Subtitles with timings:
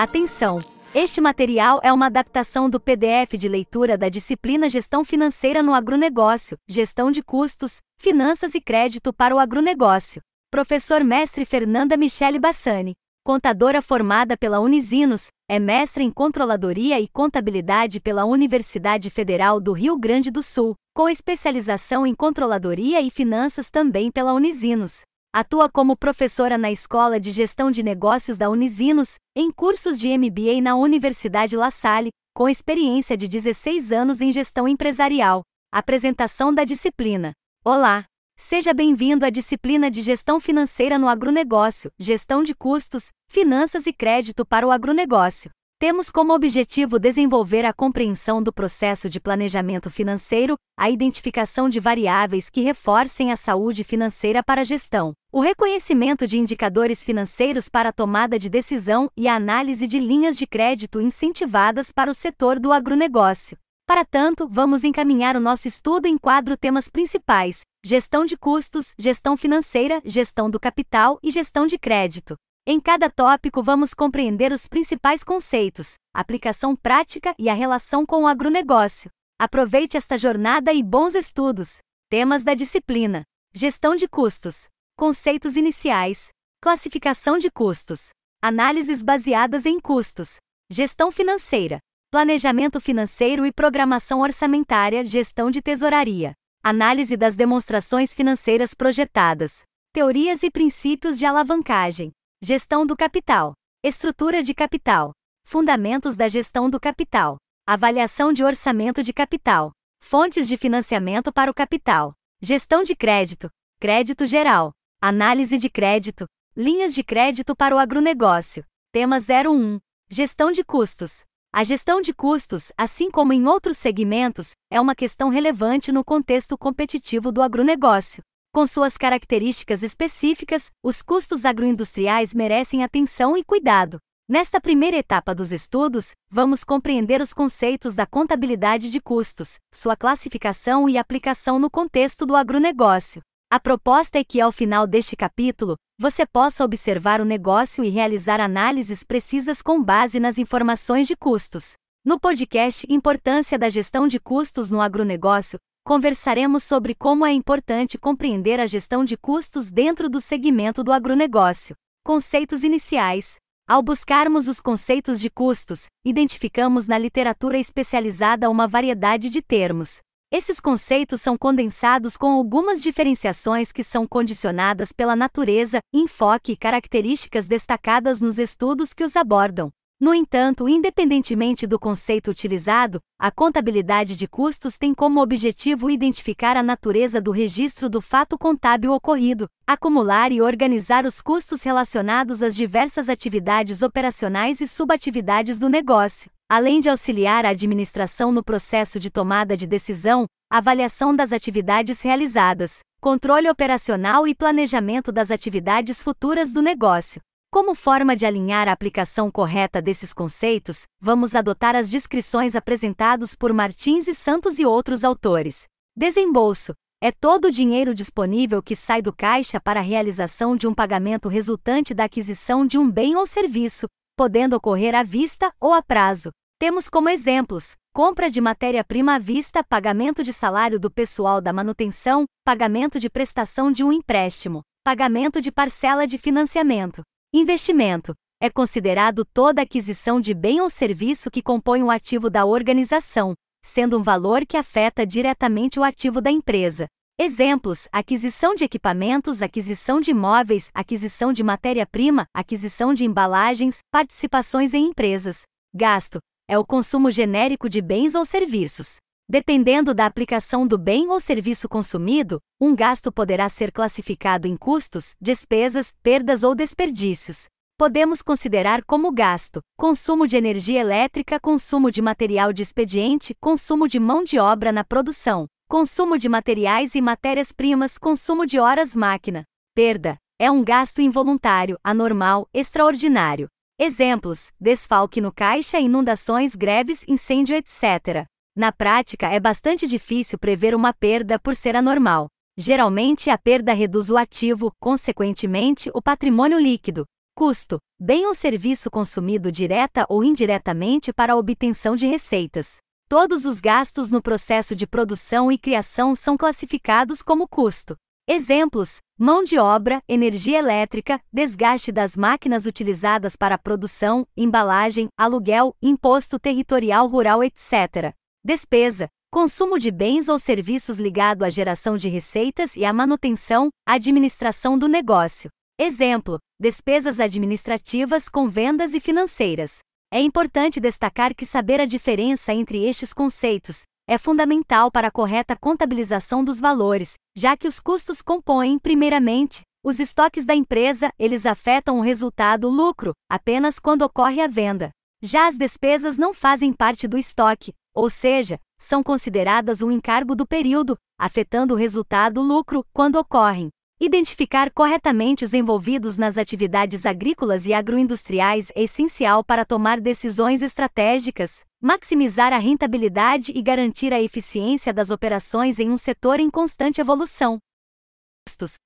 [0.00, 0.60] Atenção!
[0.94, 6.56] Este material é uma adaptação do PDF de leitura da disciplina Gestão Financeira no Agronegócio,
[6.68, 10.22] Gestão de Custos, Finanças e Crédito para o Agronegócio.
[10.52, 12.92] Professor Mestre Fernanda Michele Bassani,
[13.26, 19.98] contadora formada pela Unisinos, é mestre em Controladoria e Contabilidade pela Universidade Federal do Rio
[19.98, 25.07] Grande do Sul, com especialização em Controladoria e Finanças também pela Unisinos.
[25.30, 30.62] Atua como professora na Escola de Gestão de Negócios da Unisinos, em cursos de MBA
[30.62, 35.42] na Universidade La Salle, com experiência de 16 anos em gestão empresarial.
[35.70, 37.32] Apresentação da disciplina.
[37.62, 38.04] Olá!
[38.38, 44.46] Seja bem-vindo à disciplina de Gestão Financeira no Agronegócio, Gestão de Custos, Finanças e Crédito
[44.46, 45.50] para o Agronegócio.
[45.80, 52.50] Temos como objetivo desenvolver a compreensão do processo de planejamento financeiro, a identificação de variáveis
[52.50, 57.92] que reforcem a saúde financeira para a gestão, o reconhecimento de indicadores financeiros para a
[57.92, 62.72] tomada de decisão e a análise de linhas de crédito incentivadas para o setor do
[62.72, 63.56] agronegócio.
[63.86, 69.36] Para tanto, vamos encaminhar o nosso estudo em quadro temas principais: gestão de custos, gestão
[69.36, 72.34] financeira, gestão do capital e gestão de crédito.
[72.66, 78.26] Em cada tópico, vamos compreender os principais conceitos, aplicação prática e a relação com o
[78.26, 79.08] agronegócio.
[79.38, 81.78] Aproveite esta jornada e bons estudos.
[82.10, 83.22] Temas da disciplina:
[83.54, 84.66] Gestão de custos,
[84.98, 88.08] Conceitos iniciais, Classificação de custos,
[88.42, 91.78] Análises baseadas em custos, Gestão financeira,
[92.10, 96.32] Planejamento financeiro e programação orçamentária, Gestão de tesouraria,
[96.64, 102.10] Análise das demonstrações financeiras projetadas, Teorias e princípios de alavancagem.
[102.42, 103.52] Gestão do capital.
[103.84, 105.12] Estrutura de capital.
[105.44, 107.36] Fundamentos da gestão do capital.
[107.64, 109.70] Avaliação de orçamento de capital.
[110.02, 112.14] Fontes de financiamento para o capital.
[112.42, 113.48] Gestão de crédito.
[113.78, 114.72] Crédito geral.
[115.00, 116.26] Análise de crédito.
[116.56, 118.64] Linhas de crédito para o agronegócio.
[118.92, 119.78] Tema 01.
[120.10, 121.20] Gestão de custos.
[121.52, 126.58] A gestão de custos, assim como em outros segmentos, é uma questão relevante no contexto
[126.58, 128.24] competitivo do agronegócio.
[128.52, 133.98] Com suas características específicas, os custos agroindustriais merecem atenção e cuidado.
[134.28, 140.88] Nesta primeira etapa dos estudos, vamos compreender os conceitos da contabilidade de custos, sua classificação
[140.88, 143.22] e aplicação no contexto do agronegócio.
[143.50, 148.42] A proposta é que, ao final deste capítulo, você possa observar o negócio e realizar
[148.42, 151.72] análises precisas com base nas informações de custos.
[152.04, 158.60] No podcast Importância da Gestão de Custos no Agronegócio, conversaremos sobre como é importante compreender
[158.60, 161.74] a gestão de custos dentro do segmento do agronegócio.
[162.04, 163.36] Conceitos iniciais.
[163.66, 170.00] Ao buscarmos os conceitos de custos, identificamos na literatura especializada uma variedade de termos.
[170.30, 177.48] Esses conceitos são condensados com algumas diferenciações que são condicionadas pela natureza, enfoque e características
[177.48, 179.70] destacadas nos estudos que os abordam.
[179.98, 186.62] No entanto, independentemente do conceito utilizado, a contabilidade de custos tem como objetivo identificar a
[186.62, 193.08] natureza do registro do fato contábil ocorrido, acumular e organizar os custos relacionados às diversas
[193.08, 199.54] atividades operacionais e subatividades do negócio, além de auxiliar a administração no processo de tomada
[199.54, 207.20] de decisão, avaliação das atividades realizadas, controle operacional e planejamento das atividades futuras do negócio.
[207.50, 213.52] Como forma de alinhar a aplicação correta desses conceitos, vamos adotar as descrições apresentadas por
[213.52, 215.64] Martins e Santos e outros autores.
[215.96, 216.72] Desembolso
[217.02, 221.28] é todo o dinheiro disponível que sai do caixa para a realização de um pagamento
[221.28, 223.86] resultante da aquisição de um bem ou serviço,
[224.18, 226.30] podendo ocorrer à vista ou a prazo.
[226.58, 232.24] Temos como exemplos: compra de matéria-prima à vista, pagamento de salário do pessoal da manutenção,
[232.44, 237.02] pagamento de prestação de um empréstimo, pagamento de parcela de financiamento.
[237.32, 238.12] Investimento
[238.42, 243.98] é considerado toda aquisição de bem ou serviço que compõe o ativo da organização, sendo
[243.98, 246.88] um valor que afeta diretamente o ativo da empresa.
[247.20, 254.86] Exemplos: aquisição de equipamentos, aquisição de imóveis, aquisição de matéria-prima, aquisição de embalagens, participações em
[254.86, 255.42] empresas.
[255.74, 258.98] Gasto é o consumo genérico de bens ou serviços.
[259.28, 265.16] Dependendo da aplicação do bem ou serviço consumido, um gasto poderá ser classificado em custos,
[265.20, 267.46] despesas, perdas ou desperdícios.
[267.76, 273.98] Podemos considerar como gasto: consumo de energia elétrica, consumo de material de expediente, consumo de
[273.98, 279.44] mão de obra na produção, consumo de materiais e matérias-primas, consumo de horas-máquina.
[279.74, 283.48] Perda é um gasto involuntário, anormal, extraordinário.
[283.78, 288.24] Exemplos: desfalque no caixa, inundações, greves, incêndio, etc.
[288.56, 292.28] Na prática, é bastante difícil prever uma perda por ser anormal.
[292.56, 297.04] Geralmente, a perda reduz o ativo, consequentemente, o patrimônio líquido.
[297.36, 302.78] Custo: bem ou serviço consumido direta ou indiretamente para a obtenção de receitas.
[303.08, 307.96] Todos os gastos no processo de produção e criação são classificados como custo.
[308.28, 315.74] Exemplos: mão de obra, energia elétrica, desgaste das máquinas utilizadas para a produção, embalagem, aluguel,
[315.80, 318.12] imposto territorial rural, etc.
[318.44, 324.76] Despesa: consumo de bens ou serviços ligado à geração de receitas e à manutenção, administração
[324.76, 325.48] do negócio.
[325.80, 329.78] Exemplo: despesas administrativas com vendas e financeiras.
[330.10, 335.54] É importante destacar que saber a diferença entre estes conceitos é fundamental para a correta
[335.54, 341.98] contabilização dos valores, já que os custos compõem, primeiramente, os estoques da empresa, eles afetam
[341.98, 344.88] o resultado lucro apenas quando ocorre a venda.
[345.22, 350.46] Já as despesas não fazem parte do estoque, ou seja, são consideradas um encargo do
[350.46, 353.68] período, afetando o resultado lucro quando ocorrem.
[354.00, 361.64] Identificar corretamente os envolvidos nas atividades agrícolas e agroindustriais é essencial para tomar decisões estratégicas,
[361.82, 367.58] maximizar a rentabilidade e garantir a eficiência das operações em um setor em constante evolução.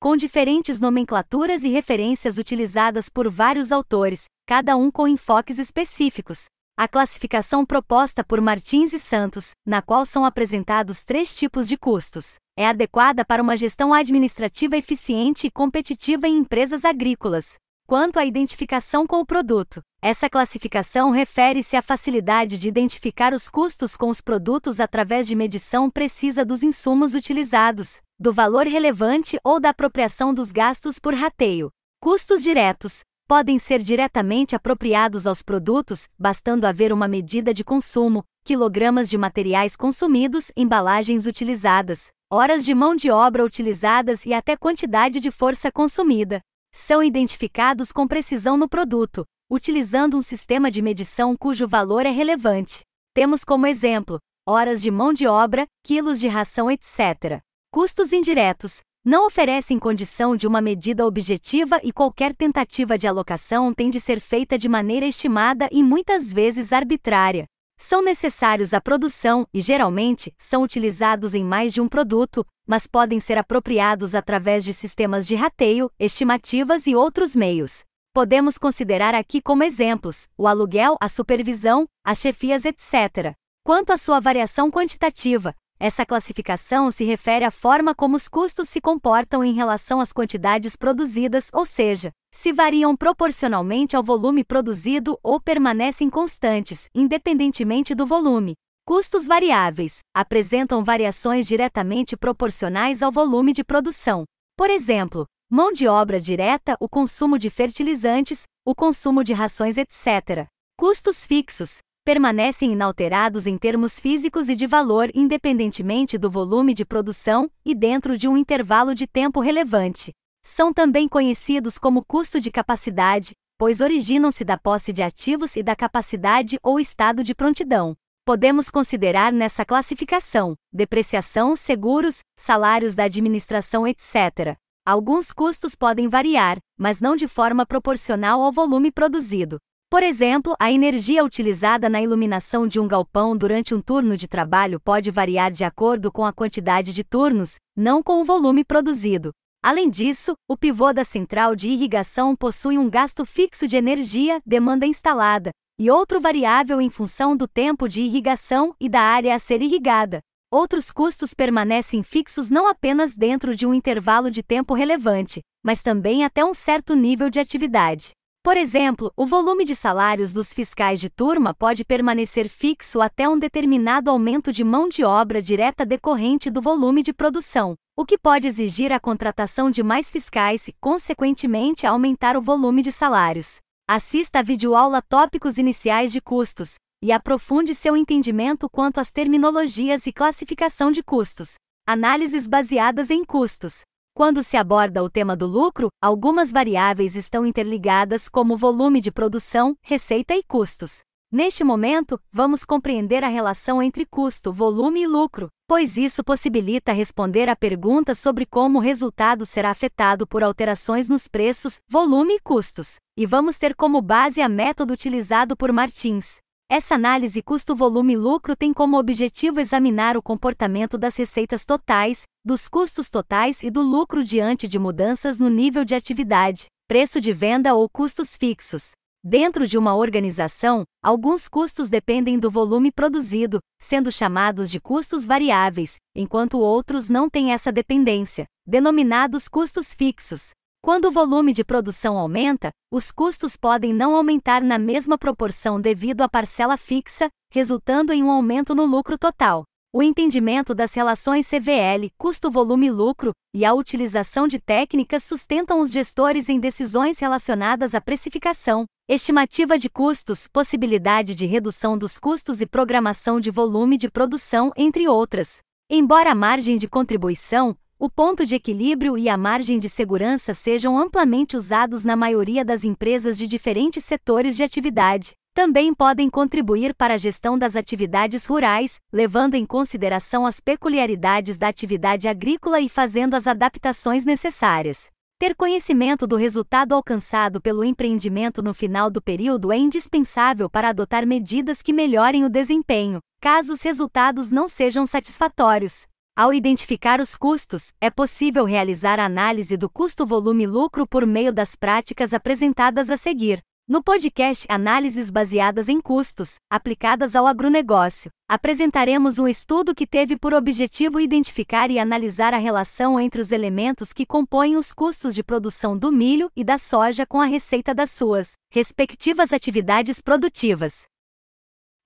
[0.01, 6.89] Com diferentes nomenclaturas e referências utilizadas por vários autores, cada um com enfoques específicos, a
[6.89, 12.67] classificação proposta por Martins e Santos, na qual são apresentados três tipos de custos, é
[12.67, 17.55] adequada para uma gestão administrativa eficiente e competitiva em empresas agrícolas.
[17.87, 23.97] Quanto à identificação com o produto, essa classificação refere-se à facilidade de identificar os custos
[23.97, 29.71] com os produtos através de medição precisa dos insumos utilizados, do valor relevante ou da
[29.71, 31.71] apropriação dos gastos por rateio.
[32.01, 33.03] Custos diretos
[33.33, 39.75] podem ser diretamente apropriados aos produtos, bastando haver uma medida de consumo, quilogramas de materiais
[39.75, 46.43] consumidos, embalagens utilizadas, horas de mão de obra utilizadas e até quantidade de força consumida.
[46.75, 52.83] São identificados com precisão no produto, utilizando um sistema de medição cujo valor é relevante.
[53.15, 57.41] Temos como exemplo horas de mão de obra, quilos de ração, etc.
[57.73, 63.91] Custos indiretos não oferecem condição de uma medida objetiva e qualquer tentativa de alocação tem
[63.91, 67.45] de ser feita de maneira estimada e muitas vezes arbitrária.
[67.77, 73.19] São necessários à produção e, geralmente, são utilizados em mais de um produto, mas podem
[73.19, 77.83] ser apropriados através de sistemas de rateio, estimativas e outros meios.
[78.15, 83.35] Podemos considerar aqui como exemplos o aluguel, a supervisão, as chefias, etc.
[83.65, 88.81] Quanto à sua variação quantitativa, essa classificação se refere à forma como os custos se
[88.81, 95.41] comportam em relação às quantidades produzidas, ou seja, se variam proporcionalmente ao volume produzido ou
[95.41, 98.55] permanecem constantes, independentemente do volume.
[98.87, 104.23] Custos variáveis apresentam variações diretamente proporcionais ao volume de produção.
[104.57, 110.47] Por exemplo, mão de obra direta, o consumo de fertilizantes, o consumo de rações, etc.
[110.79, 117.51] Custos fixos permanecem inalterados em termos físicos e de valor independentemente do volume de produção
[117.65, 120.13] e dentro de um intervalo de tempo relevante.
[120.45, 125.77] São também conhecidos como custo de capacidade, pois originam-se da posse de ativos e da
[125.77, 127.95] capacidade ou estado de prontidão.
[128.25, 134.57] Podemos considerar nessa classificação depreciação, seguros, salários da administração, etc.
[134.85, 139.59] Alguns custos podem variar, mas não de forma proporcional ao volume produzido.
[139.93, 144.81] Por exemplo, a energia utilizada na iluminação de um galpão durante um turno de trabalho
[144.81, 149.33] pode variar de acordo com a quantidade de turnos, não com o volume produzido.
[149.63, 154.87] Além disso, o pivô da central de irrigação possui um gasto fixo de energia, demanda
[154.87, 159.61] instalada, e outro variável em função do tempo de irrigação e da área a ser
[159.61, 160.21] irrigada.
[160.51, 166.25] Outros custos permanecem fixos não apenas dentro de um intervalo de tempo relevante, mas também
[166.25, 168.13] até um certo nível de atividade.
[168.45, 173.39] Por exemplo, o volume de salários dos fiscais de turma pode permanecer fixo até um
[173.39, 178.49] determinado aumento de mão de obra direta decorrente do volume de produção, o que pode
[178.49, 183.61] exigir a contratação de mais fiscais e, consequentemente, aumentar o volume de salários.
[183.89, 190.13] Assista a videoaula Tópicos Iniciais de Custos e aprofunde seu entendimento quanto às terminologias e
[190.13, 191.55] classificação de custos.
[191.87, 193.83] Análises baseadas em custos.
[194.15, 199.75] Quando se aborda o tema do lucro, algumas variáveis estão interligadas, como volume de produção,
[199.83, 201.01] receita e custos.
[201.33, 207.49] Neste momento, vamos compreender a relação entre custo, volume e lucro, pois isso possibilita responder
[207.49, 212.97] a perguntas sobre como o resultado será afetado por alterações nos preços, volume e custos.
[213.17, 216.37] E vamos ter como base a método utilizado por Martins.
[216.75, 223.63] Essa análise custo-volume-lucro tem como objetivo examinar o comportamento das receitas totais, dos custos totais
[223.63, 228.39] e do lucro diante de mudanças no nível de atividade, preço de venda ou custos
[228.39, 228.93] fixos.
[229.23, 235.97] Dentro de uma organização, alguns custos dependem do volume produzido, sendo chamados de custos variáveis,
[236.17, 240.53] enquanto outros não têm essa dependência, denominados custos fixos.
[240.85, 246.23] Quando o volume de produção aumenta, os custos podem não aumentar na mesma proporção devido
[246.23, 249.63] à parcela fixa, resultando em um aumento no lucro total.
[249.95, 256.59] O entendimento das relações CVL, custo-volume-lucro, e a utilização de técnicas sustentam os gestores em
[256.59, 263.53] decisões relacionadas à precificação, estimativa de custos, possibilidade de redução dos custos e programação de
[263.53, 265.59] volume de produção, entre outras.
[265.89, 270.99] Embora a margem de contribuição, o ponto de equilíbrio e a margem de segurança sejam
[270.99, 275.35] amplamente usados na maioria das empresas de diferentes setores de atividade.
[275.55, 281.69] Também podem contribuir para a gestão das atividades rurais, levando em consideração as peculiaridades da
[281.69, 285.09] atividade agrícola e fazendo as adaptações necessárias.
[285.39, 291.25] Ter conhecimento do resultado alcançado pelo empreendimento no final do período é indispensável para adotar
[291.25, 296.11] medidas que melhorem o desempenho, caso os resultados não sejam satisfatórios.
[296.35, 302.33] Ao identificar os custos, é possível realizar a análise do custo-volume-lucro por meio das práticas
[302.33, 303.61] apresentadas a seguir.
[303.87, 310.55] No podcast Análises baseadas em custos, aplicadas ao agronegócio, apresentaremos um estudo que teve por
[310.55, 315.99] objetivo identificar e analisar a relação entre os elementos que compõem os custos de produção
[315.99, 321.05] do milho e da soja com a receita das suas respectivas atividades produtivas.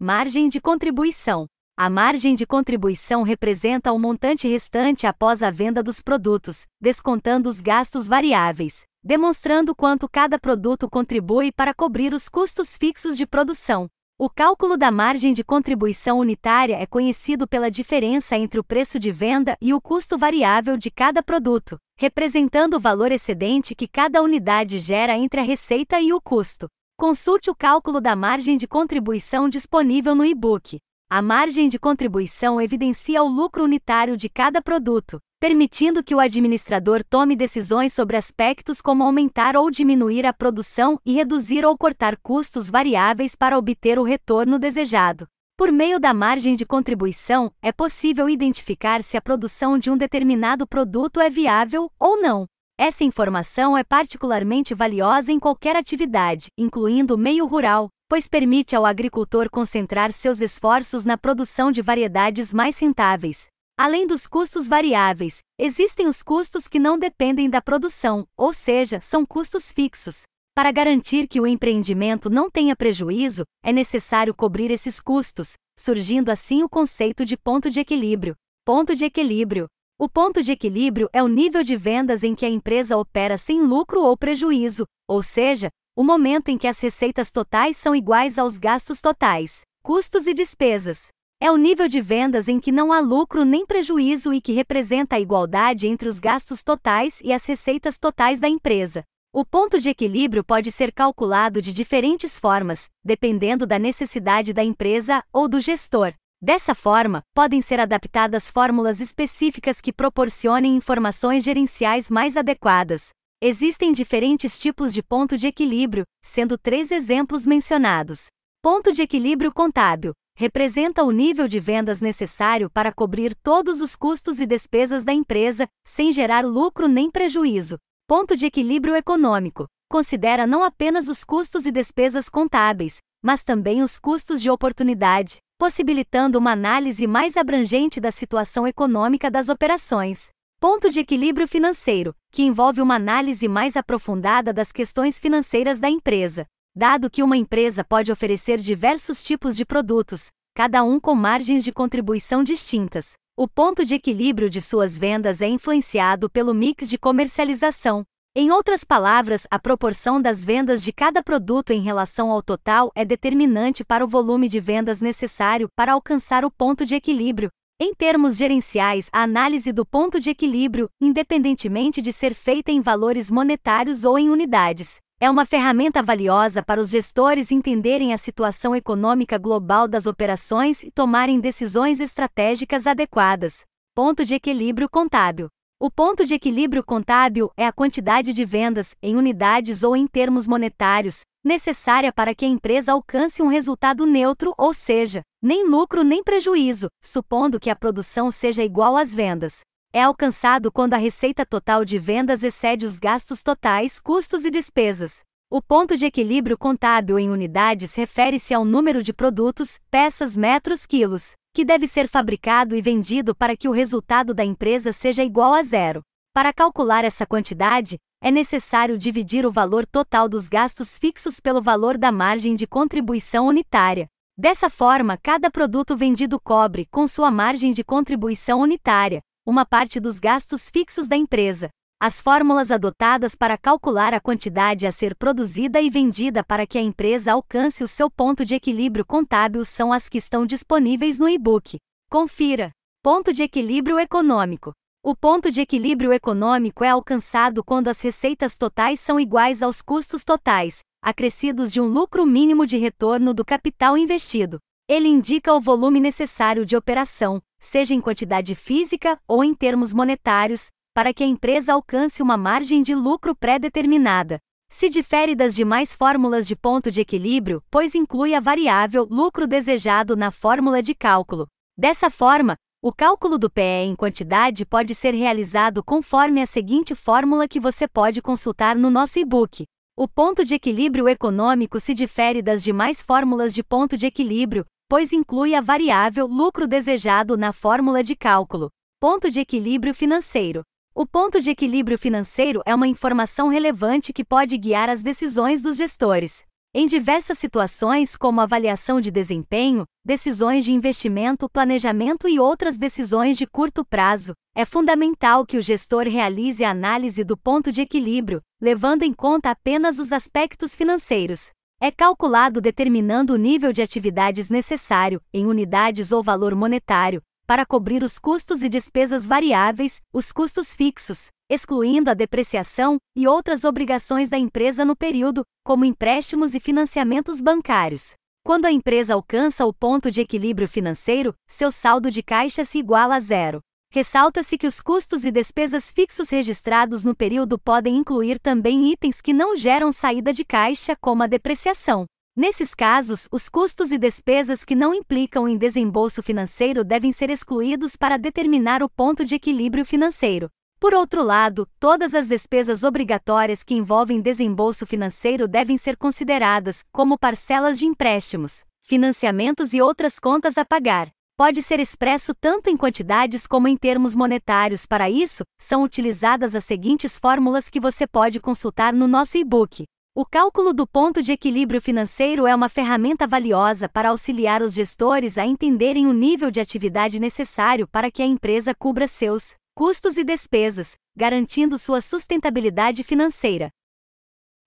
[0.01, 1.47] Margem de contribuição.
[1.79, 7.61] A margem de contribuição representa o montante restante após a venda dos produtos, descontando os
[7.61, 13.89] gastos variáveis, demonstrando quanto cada produto contribui para cobrir os custos fixos de produção.
[14.19, 19.13] O cálculo da margem de contribuição unitária é conhecido pela diferença entre o preço de
[19.13, 24.79] venda e o custo variável de cada produto, representando o valor excedente que cada unidade
[24.79, 26.69] gera entre a receita e o custo.
[26.99, 30.79] Consulte o cálculo da margem de contribuição disponível no e-book.
[31.09, 37.05] A margem de contribuição evidencia o lucro unitário de cada produto, permitindo que o administrador
[37.05, 42.69] tome decisões sobre aspectos como aumentar ou diminuir a produção e reduzir ou cortar custos
[42.69, 45.29] variáveis para obter o retorno desejado.
[45.57, 50.67] Por meio da margem de contribuição, é possível identificar se a produção de um determinado
[50.67, 52.47] produto é viável ou não.
[52.77, 58.87] Essa informação é particularmente valiosa em qualquer atividade, incluindo o meio rural, pois permite ao
[58.87, 63.49] agricultor concentrar seus esforços na produção de variedades mais rentáveis.
[63.79, 69.27] Além dos custos variáveis, existem os custos que não dependem da produção, ou seja, são
[69.27, 70.23] custos fixos.
[70.55, 76.63] Para garantir que o empreendimento não tenha prejuízo, é necessário cobrir esses custos, surgindo assim
[76.63, 78.35] o conceito de ponto de equilíbrio.
[78.65, 79.67] Ponto de equilíbrio.
[79.99, 83.63] O ponto de equilíbrio é o nível de vendas em que a empresa opera sem
[83.63, 88.59] lucro ou prejuízo, ou seja, o momento em que as receitas totais são iguais aos
[88.59, 91.09] gastos totais, custos e despesas.
[91.41, 95.17] É o nível de vendas em que não há lucro nem prejuízo e que representa
[95.17, 99.05] a igualdade entre os gastos totais e as receitas totais da empresa.
[99.33, 105.23] O ponto de equilíbrio pode ser calculado de diferentes formas, dependendo da necessidade da empresa
[105.33, 106.13] ou do gestor.
[106.43, 113.11] Dessa forma, podem ser adaptadas fórmulas específicas que proporcionem informações gerenciais mais adequadas,
[113.43, 118.29] Existem diferentes tipos de ponto de equilíbrio, sendo três exemplos mencionados.
[118.63, 124.41] Ponto de equilíbrio contábil representa o nível de vendas necessário para cobrir todos os custos
[124.41, 127.77] e despesas da empresa, sem gerar lucro nem prejuízo.
[128.07, 133.99] Ponto de equilíbrio econômico considera não apenas os custos e despesas contábeis, mas também os
[133.99, 140.31] custos de oportunidade, possibilitando uma análise mais abrangente da situação econômica das operações.
[140.59, 146.45] Ponto de equilíbrio financeiro, que envolve uma análise mais aprofundada das questões financeiras da empresa.
[146.77, 151.73] Dado que uma empresa pode oferecer diversos tipos de produtos, cada um com margens de
[151.73, 158.05] contribuição distintas, o ponto de equilíbrio de suas vendas é influenciado pelo mix de comercialização.
[158.37, 163.03] Em outras palavras, a proporção das vendas de cada produto em relação ao total é
[163.03, 168.39] determinante para o volume de vendas necessário para alcançar o ponto de equilíbrio, em termos
[168.39, 174.19] gerenciais, a análise do ponto de equilíbrio, independentemente de ser feita em valores monetários ou
[174.19, 180.07] em unidades, é uma ferramenta valiosa para os gestores entenderem a situação econômica global das
[180.07, 183.65] operações e tomarem decisões estratégicas adequadas.
[183.95, 185.49] Ponto de equilíbrio contábil.
[185.79, 190.49] O ponto de equilíbrio contábil é a quantidade de vendas, em unidades ou em termos
[190.49, 196.25] monetários, necessária para que a empresa alcance um resultado neutro, ou seja, nem lucro nem
[196.25, 199.61] prejuízo, supondo que a produção seja igual às vendas.
[199.93, 205.21] é alcançado quando a receita total de vendas excede os gastos totais, custos e despesas.
[205.51, 211.35] O ponto de equilíbrio contábil em unidades refere-se ao número de produtos, peças, metros, quilos,
[211.57, 215.63] que deve ser fabricado e vendido para que o resultado da empresa seja igual a
[215.63, 216.03] zero.
[216.35, 221.97] Para calcular essa quantidade, é necessário dividir o valor total dos gastos fixos pelo valor
[221.97, 224.07] da margem de contribuição unitária.
[224.37, 230.19] Dessa forma, cada produto vendido cobre, com sua margem de contribuição unitária, uma parte dos
[230.19, 231.71] gastos fixos da empresa.
[231.99, 236.83] As fórmulas adotadas para calcular a quantidade a ser produzida e vendida para que a
[236.83, 241.79] empresa alcance o seu ponto de equilíbrio contábil são as que estão disponíveis no e-book.
[242.11, 242.71] Confira.
[243.03, 244.73] Ponto de equilíbrio econômico.
[245.03, 250.23] O ponto de equilíbrio econômico é alcançado quando as receitas totais são iguais aos custos
[250.23, 254.59] totais, acrescidos de um lucro mínimo de retorno do capital investido.
[254.87, 260.69] Ele indica o volume necessário de operação, seja em quantidade física ou em termos monetários,
[260.97, 264.39] para que a empresa alcance uma margem de lucro pré-determinada.
[264.67, 270.17] Se difere das demais fórmulas de ponto de equilíbrio, pois inclui a variável lucro desejado
[270.17, 271.49] na fórmula de cálculo.
[271.77, 277.47] Dessa forma, o cálculo do PE em quantidade pode ser realizado conforme a seguinte fórmula
[277.47, 279.67] que você pode consultar no nosso e-book.
[279.95, 285.13] O ponto de equilíbrio econômico se difere das demais fórmulas de ponto de equilíbrio, pois
[285.13, 288.71] inclui a variável lucro desejado na fórmula de cálculo.
[288.99, 290.63] Ponto de equilíbrio financeiro.
[290.99, 295.77] O ponto de equilíbrio financeiro é uma informação relevante que pode guiar as decisões dos
[295.77, 296.43] gestores.
[296.75, 303.47] Em diversas situações, como avaliação de desempenho, decisões de investimento, planejamento e outras decisões de
[303.47, 309.03] curto prazo, é fundamental que o gestor realize a análise do ponto de equilíbrio, levando
[309.03, 311.51] em conta apenas os aspectos financeiros.
[311.79, 318.03] É calculado determinando o nível de atividades necessário, em unidades ou valor monetário, para cobrir
[318.03, 324.37] os custos e despesas variáveis, os custos fixos, excluindo a depreciação e outras obrigações da
[324.37, 328.15] empresa no período, como empréstimos e financiamentos bancários.
[328.45, 333.17] Quando a empresa alcança o ponto de equilíbrio financeiro, seu saldo de caixa se iguala
[333.17, 333.61] a zero.
[333.93, 339.33] Ressalta-se que os custos e despesas fixos registrados no período podem incluir também itens que
[339.33, 342.05] não geram saída de caixa, como a depreciação.
[342.37, 347.97] Nesses casos, os custos e despesas que não implicam em desembolso financeiro devem ser excluídos
[347.97, 350.51] para determinar o ponto de equilíbrio financeiro.
[350.79, 357.19] Por outro lado, todas as despesas obrigatórias que envolvem desembolso financeiro devem ser consideradas, como
[357.19, 363.47] parcelas de empréstimos, financiamentos e outras contas a pagar pode ser expresso tanto em quantidades
[363.47, 364.87] como em termos monetários.
[364.87, 369.85] Para isso, são utilizadas as seguintes fórmulas que você pode consultar no nosso e-book.
[370.19, 375.37] O cálculo do ponto de equilíbrio financeiro é uma ferramenta valiosa para auxiliar os gestores
[375.37, 380.25] a entenderem o nível de atividade necessário para que a empresa cubra seus custos e
[380.25, 383.69] despesas, garantindo sua sustentabilidade financeira.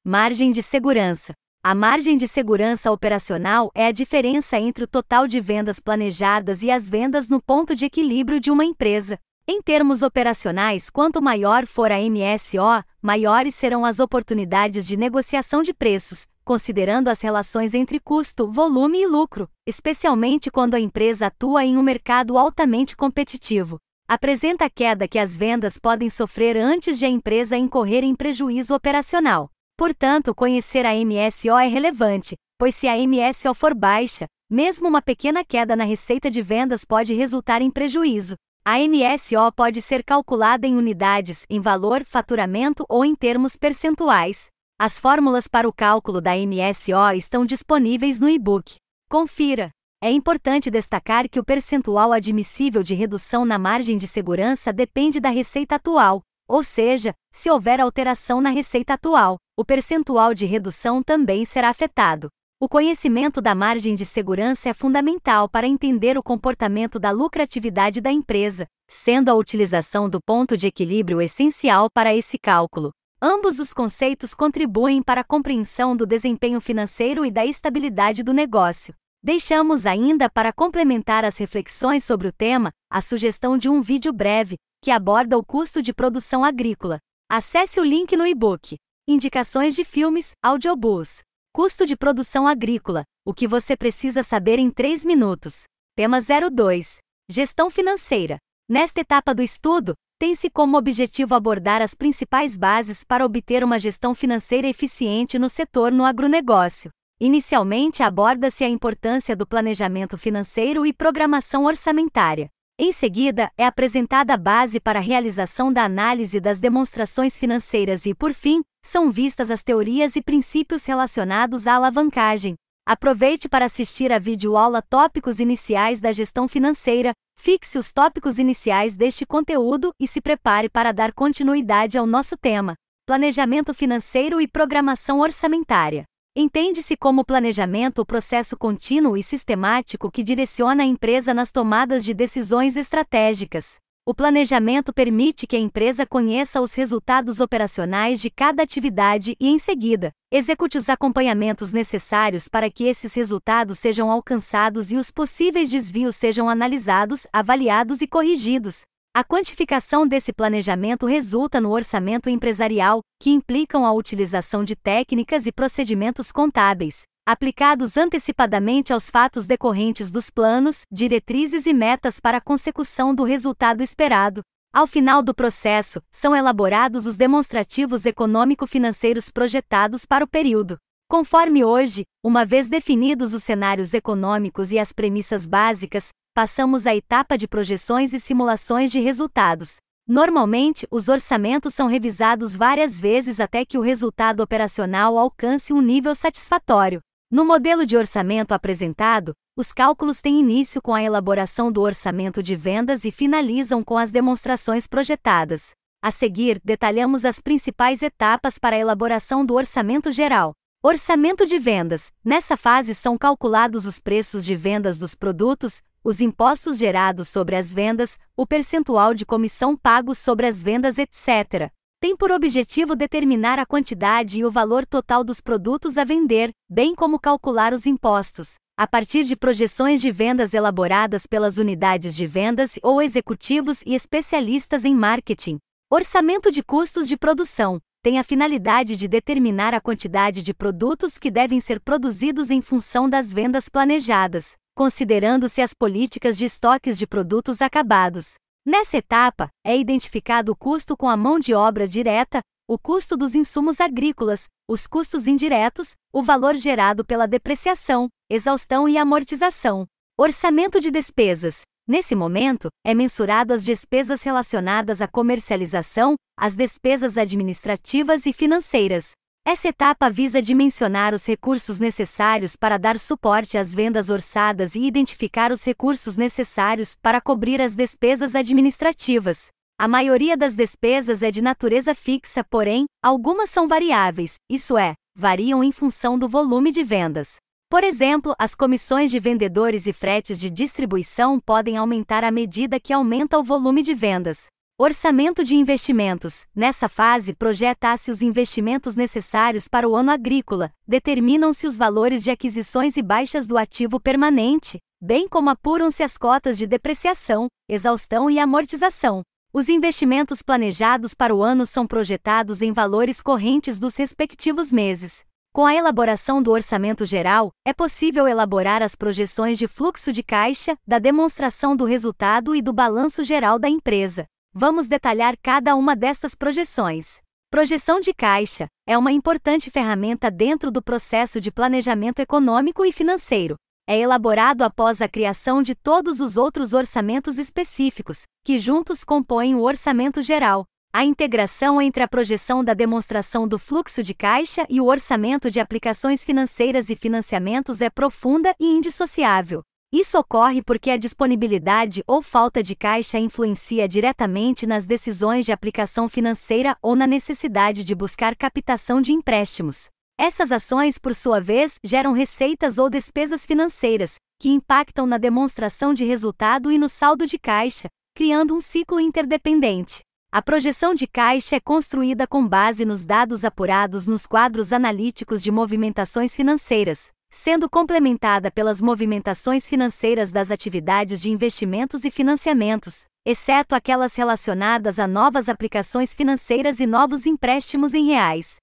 [0.06, 1.34] Margem de segurança.
[1.64, 6.70] A margem de segurança operacional é a diferença entre o total de vendas planejadas e
[6.70, 9.18] as vendas no ponto de equilíbrio de uma empresa.
[9.48, 15.74] Em termos operacionais, quanto maior for a MSO, maiores serão as oportunidades de negociação de
[15.74, 21.78] preços, considerando as relações entre custo, volume e lucro, especialmente quando a empresa atua em
[21.78, 23.78] um mercado altamente competitivo.
[24.08, 28.74] Apresenta a queda que as vendas podem sofrer antes de a empresa incorrer em prejuízo
[28.74, 29.52] operacional.
[29.78, 35.46] Portanto, conhecer a MSO é relevante, pois se a MSO for baixa, mesmo uma pequena
[35.46, 38.34] queda na receita de vendas pode resultar em prejuízo.
[38.72, 44.46] A MSO pode ser calculada em unidades, em valor, faturamento ou em termos percentuais.
[44.80, 48.76] As fórmulas para o cálculo da MSO estão disponíveis no e-book.
[49.10, 49.72] Confira.
[50.04, 55.30] É importante destacar que o percentual admissível de redução na margem de segurança depende da
[55.30, 61.44] receita atual, ou seja, se houver alteração na receita atual, o percentual de redução também
[61.44, 62.30] será afetado.
[62.62, 68.12] O conhecimento da margem de segurança é fundamental para entender o comportamento da lucratividade da
[68.12, 72.92] empresa, sendo a utilização do ponto de equilíbrio essencial para esse cálculo.
[73.22, 78.94] Ambos os conceitos contribuem para a compreensão do desempenho financeiro e da estabilidade do negócio.
[79.24, 84.58] Deixamos ainda para complementar as reflexões sobre o tema a sugestão de um vídeo breve,
[84.84, 87.00] que aborda o custo de produção agrícola.
[87.32, 88.76] Acesse o link no e-book.
[89.08, 91.22] Indicações de filmes, audiobooks.
[91.62, 93.04] Custo de produção agrícola.
[93.28, 95.64] O que você precisa saber em 3 minutos.
[95.94, 97.00] Tema 02.
[97.30, 98.38] Gestão financeira.
[98.70, 104.16] Nesta etapa do estudo, tem-se como objetivo abordar as principais bases para obter uma gestão
[104.16, 106.92] financeira eficiente no setor no agronegócio.
[107.20, 112.48] Inicialmente aborda-se a importância do planejamento financeiro e programação orçamentária.
[112.82, 118.16] Em seguida, é apresentada a base para a realização da análise das demonstrações financeiras e,
[118.16, 122.56] por fim, são vistas as teorias e princípios relacionados à alavancagem.
[122.88, 129.26] Aproveite para assistir a videoaula Tópicos Iniciais da Gestão Financeira, fixe os tópicos iniciais deste
[129.26, 136.06] conteúdo e se prepare para dar continuidade ao nosso tema: Planejamento Financeiro e Programação Orçamentária.
[136.42, 142.14] Entende-se como planejamento o processo contínuo e sistemático que direciona a empresa nas tomadas de
[142.14, 143.76] decisões estratégicas.
[144.08, 149.60] O planejamento permite que a empresa conheça os resultados operacionais de cada atividade e, em
[149.60, 156.16] seguida, execute os acompanhamentos necessários para que esses resultados sejam alcançados e os possíveis desvios
[156.16, 158.84] sejam analisados, avaliados e corrigidos.
[159.12, 165.52] A quantificação desse planejamento resulta no orçamento empresarial, que implicam a utilização de técnicas e
[165.52, 173.14] procedimentos contábeis, aplicados antecipadamente aos fatos decorrentes dos planos, diretrizes e metas para a consecução
[173.14, 174.42] do resultado esperado.
[174.72, 180.78] Ao final do processo, são elaborados os demonstrativos econômico-financeiros projetados para o período.
[181.10, 187.38] Conforme hoje, uma vez definidos os cenários econômicos e as premissas básicas, passamos à etapa
[187.38, 189.76] de projeções e simulações de resultados.
[190.08, 196.16] Normalmente, os orçamentos são revisados várias vezes até que o resultado operacional alcance um nível
[196.16, 197.02] satisfatório.
[197.30, 202.56] No modelo de orçamento apresentado, os cálculos têm início com a elaboração do orçamento de
[202.56, 205.72] vendas e finalizam com as demonstrações projetadas.
[206.02, 210.54] A seguir, detalhamos as principais etapas para a elaboração do orçamento geral.
[210.82, 212.10] Orçamento de vendas.
[212.24, 217.74] Nessa fase são calculados os preços de vendas dos produtos, os impostos gerados sobre as
[217.74, 221.72] vendas, o percentual de comissão pago sobre as vendas, etc.
[222.02, 226.96] Tem por objetivo determinar a quantidade e o valor total dos produtos a vender, bem
[226.96, 232.80] como calcular os impostos, a partir de projeções de vendas elaboradas pelas unidades de vendas
[232.82, 235.60] ou executivos e especialistas em marketing.
[235.92, 241.30] Orçamento de custos de produção tem a finalidade de determinar a quantidade de produtos que
[241.30, 247.62] devem ser produzidos em função das vendas planejadas, considerando-se as políticas de estoques de produtos
[247.62, 248.36] acabados.
[248.66, 253.36] Nessa etapa, é identificado o custo com a mão de obra direta, o custo dos
[253.36, 259.86] insumos agrícolas, os custos indiretos, o valor gerado pela depreciação, exaustão e amortização.
[260.18, 261.64] Orçamento de despesas.
[261.86, 269.12] Nesse momento, é mensurado as despesas relacionadas à comercialização, as despesas administrativas e financeiras,
[269.50, 275.52] essa etapa visa dimensionar os recursos necessários para dar suporte às vendas orçadas e identificar
[275.52, 279.48] os recursos necessários para cobrir as despesas administrativas.
[279.76, 285.64] A maioria das despesas é de natureza fixa, porém, algumas são variáveis, isso é, variam
[285.64, 287.38] em função do volume de vendas.
[287.72, 292.94] Por exemplo, as comissões de vendedores e fretes de distribuição podem aumentar à medida que
[292.94, 294.46] aumenta o volume de vendas.
[294.82, 296.46] Orçamento de investimentos.
[296.56, 302.96] Nessa fase, projeta-se os investimentos necessários para o ano agrícola, determinam-se os valores de aquisições
[302.96, 309.22] e baixas do ativo permanente, bem como apuram-se as cotas de depreciação, exaustão e amortização.
[309.52, 315.26] Os investimentos planejados para o ano são projetados em valores correntes dos respectivos meses.
[315.54, 320.78] Com a elaboração do orçamento geral, é possível elaborar as projeções de fluxo de caixa,
[320.88, 324.26] da demonstração do resultado e do balanço geral da empresa.
[324.54, 327.22] Vamos detalhar cada uma destas projeções.
[327.52, 333.56] Projeção de caixa é uma importante ferramenta dentro do processo de planejamento econômico e financeiro.
[333.88, 339.62] É elaborado após a criação de todos os outros orçamentos específicos, que juntos compõem o
[339.62, 340.66] orçamento geral.
[340.92, 345.60] A integração entre a projeção da demonstração do fluxo de caixa e o orçamento de
[345.60, 349.62] aplicações financeiras e financiamentos é profunda e indissociável.
[349.92, 356.08] Isso ocorre porque a disponibilidade ou falta de caixa influencia diretamente nas decisões de aplicação
[356.08, 359.90] financeira ou na necessidade de buscar captação de empréstimos.
[360.16, 366.06] Essas ações, por sua vez, geram receitas ou despesas financeiras, que impactam na demonstração de
[366.06, 370.02] resultado e no saldo de caixa, criando um ciclo interdependente.
[370.32, 375.50] A projeção de caixa é construída com base nos dados apurados nos quadros analíticos de
[375.50, 384.16] movimentações financeiras, sendo complementada pelas movimentações financeiras das atividades de investimentos e financiamentos, exceto aquelas
[384.16, 388.58] relacionadas a novas aplicações financeiras e novos empréstimos em reais.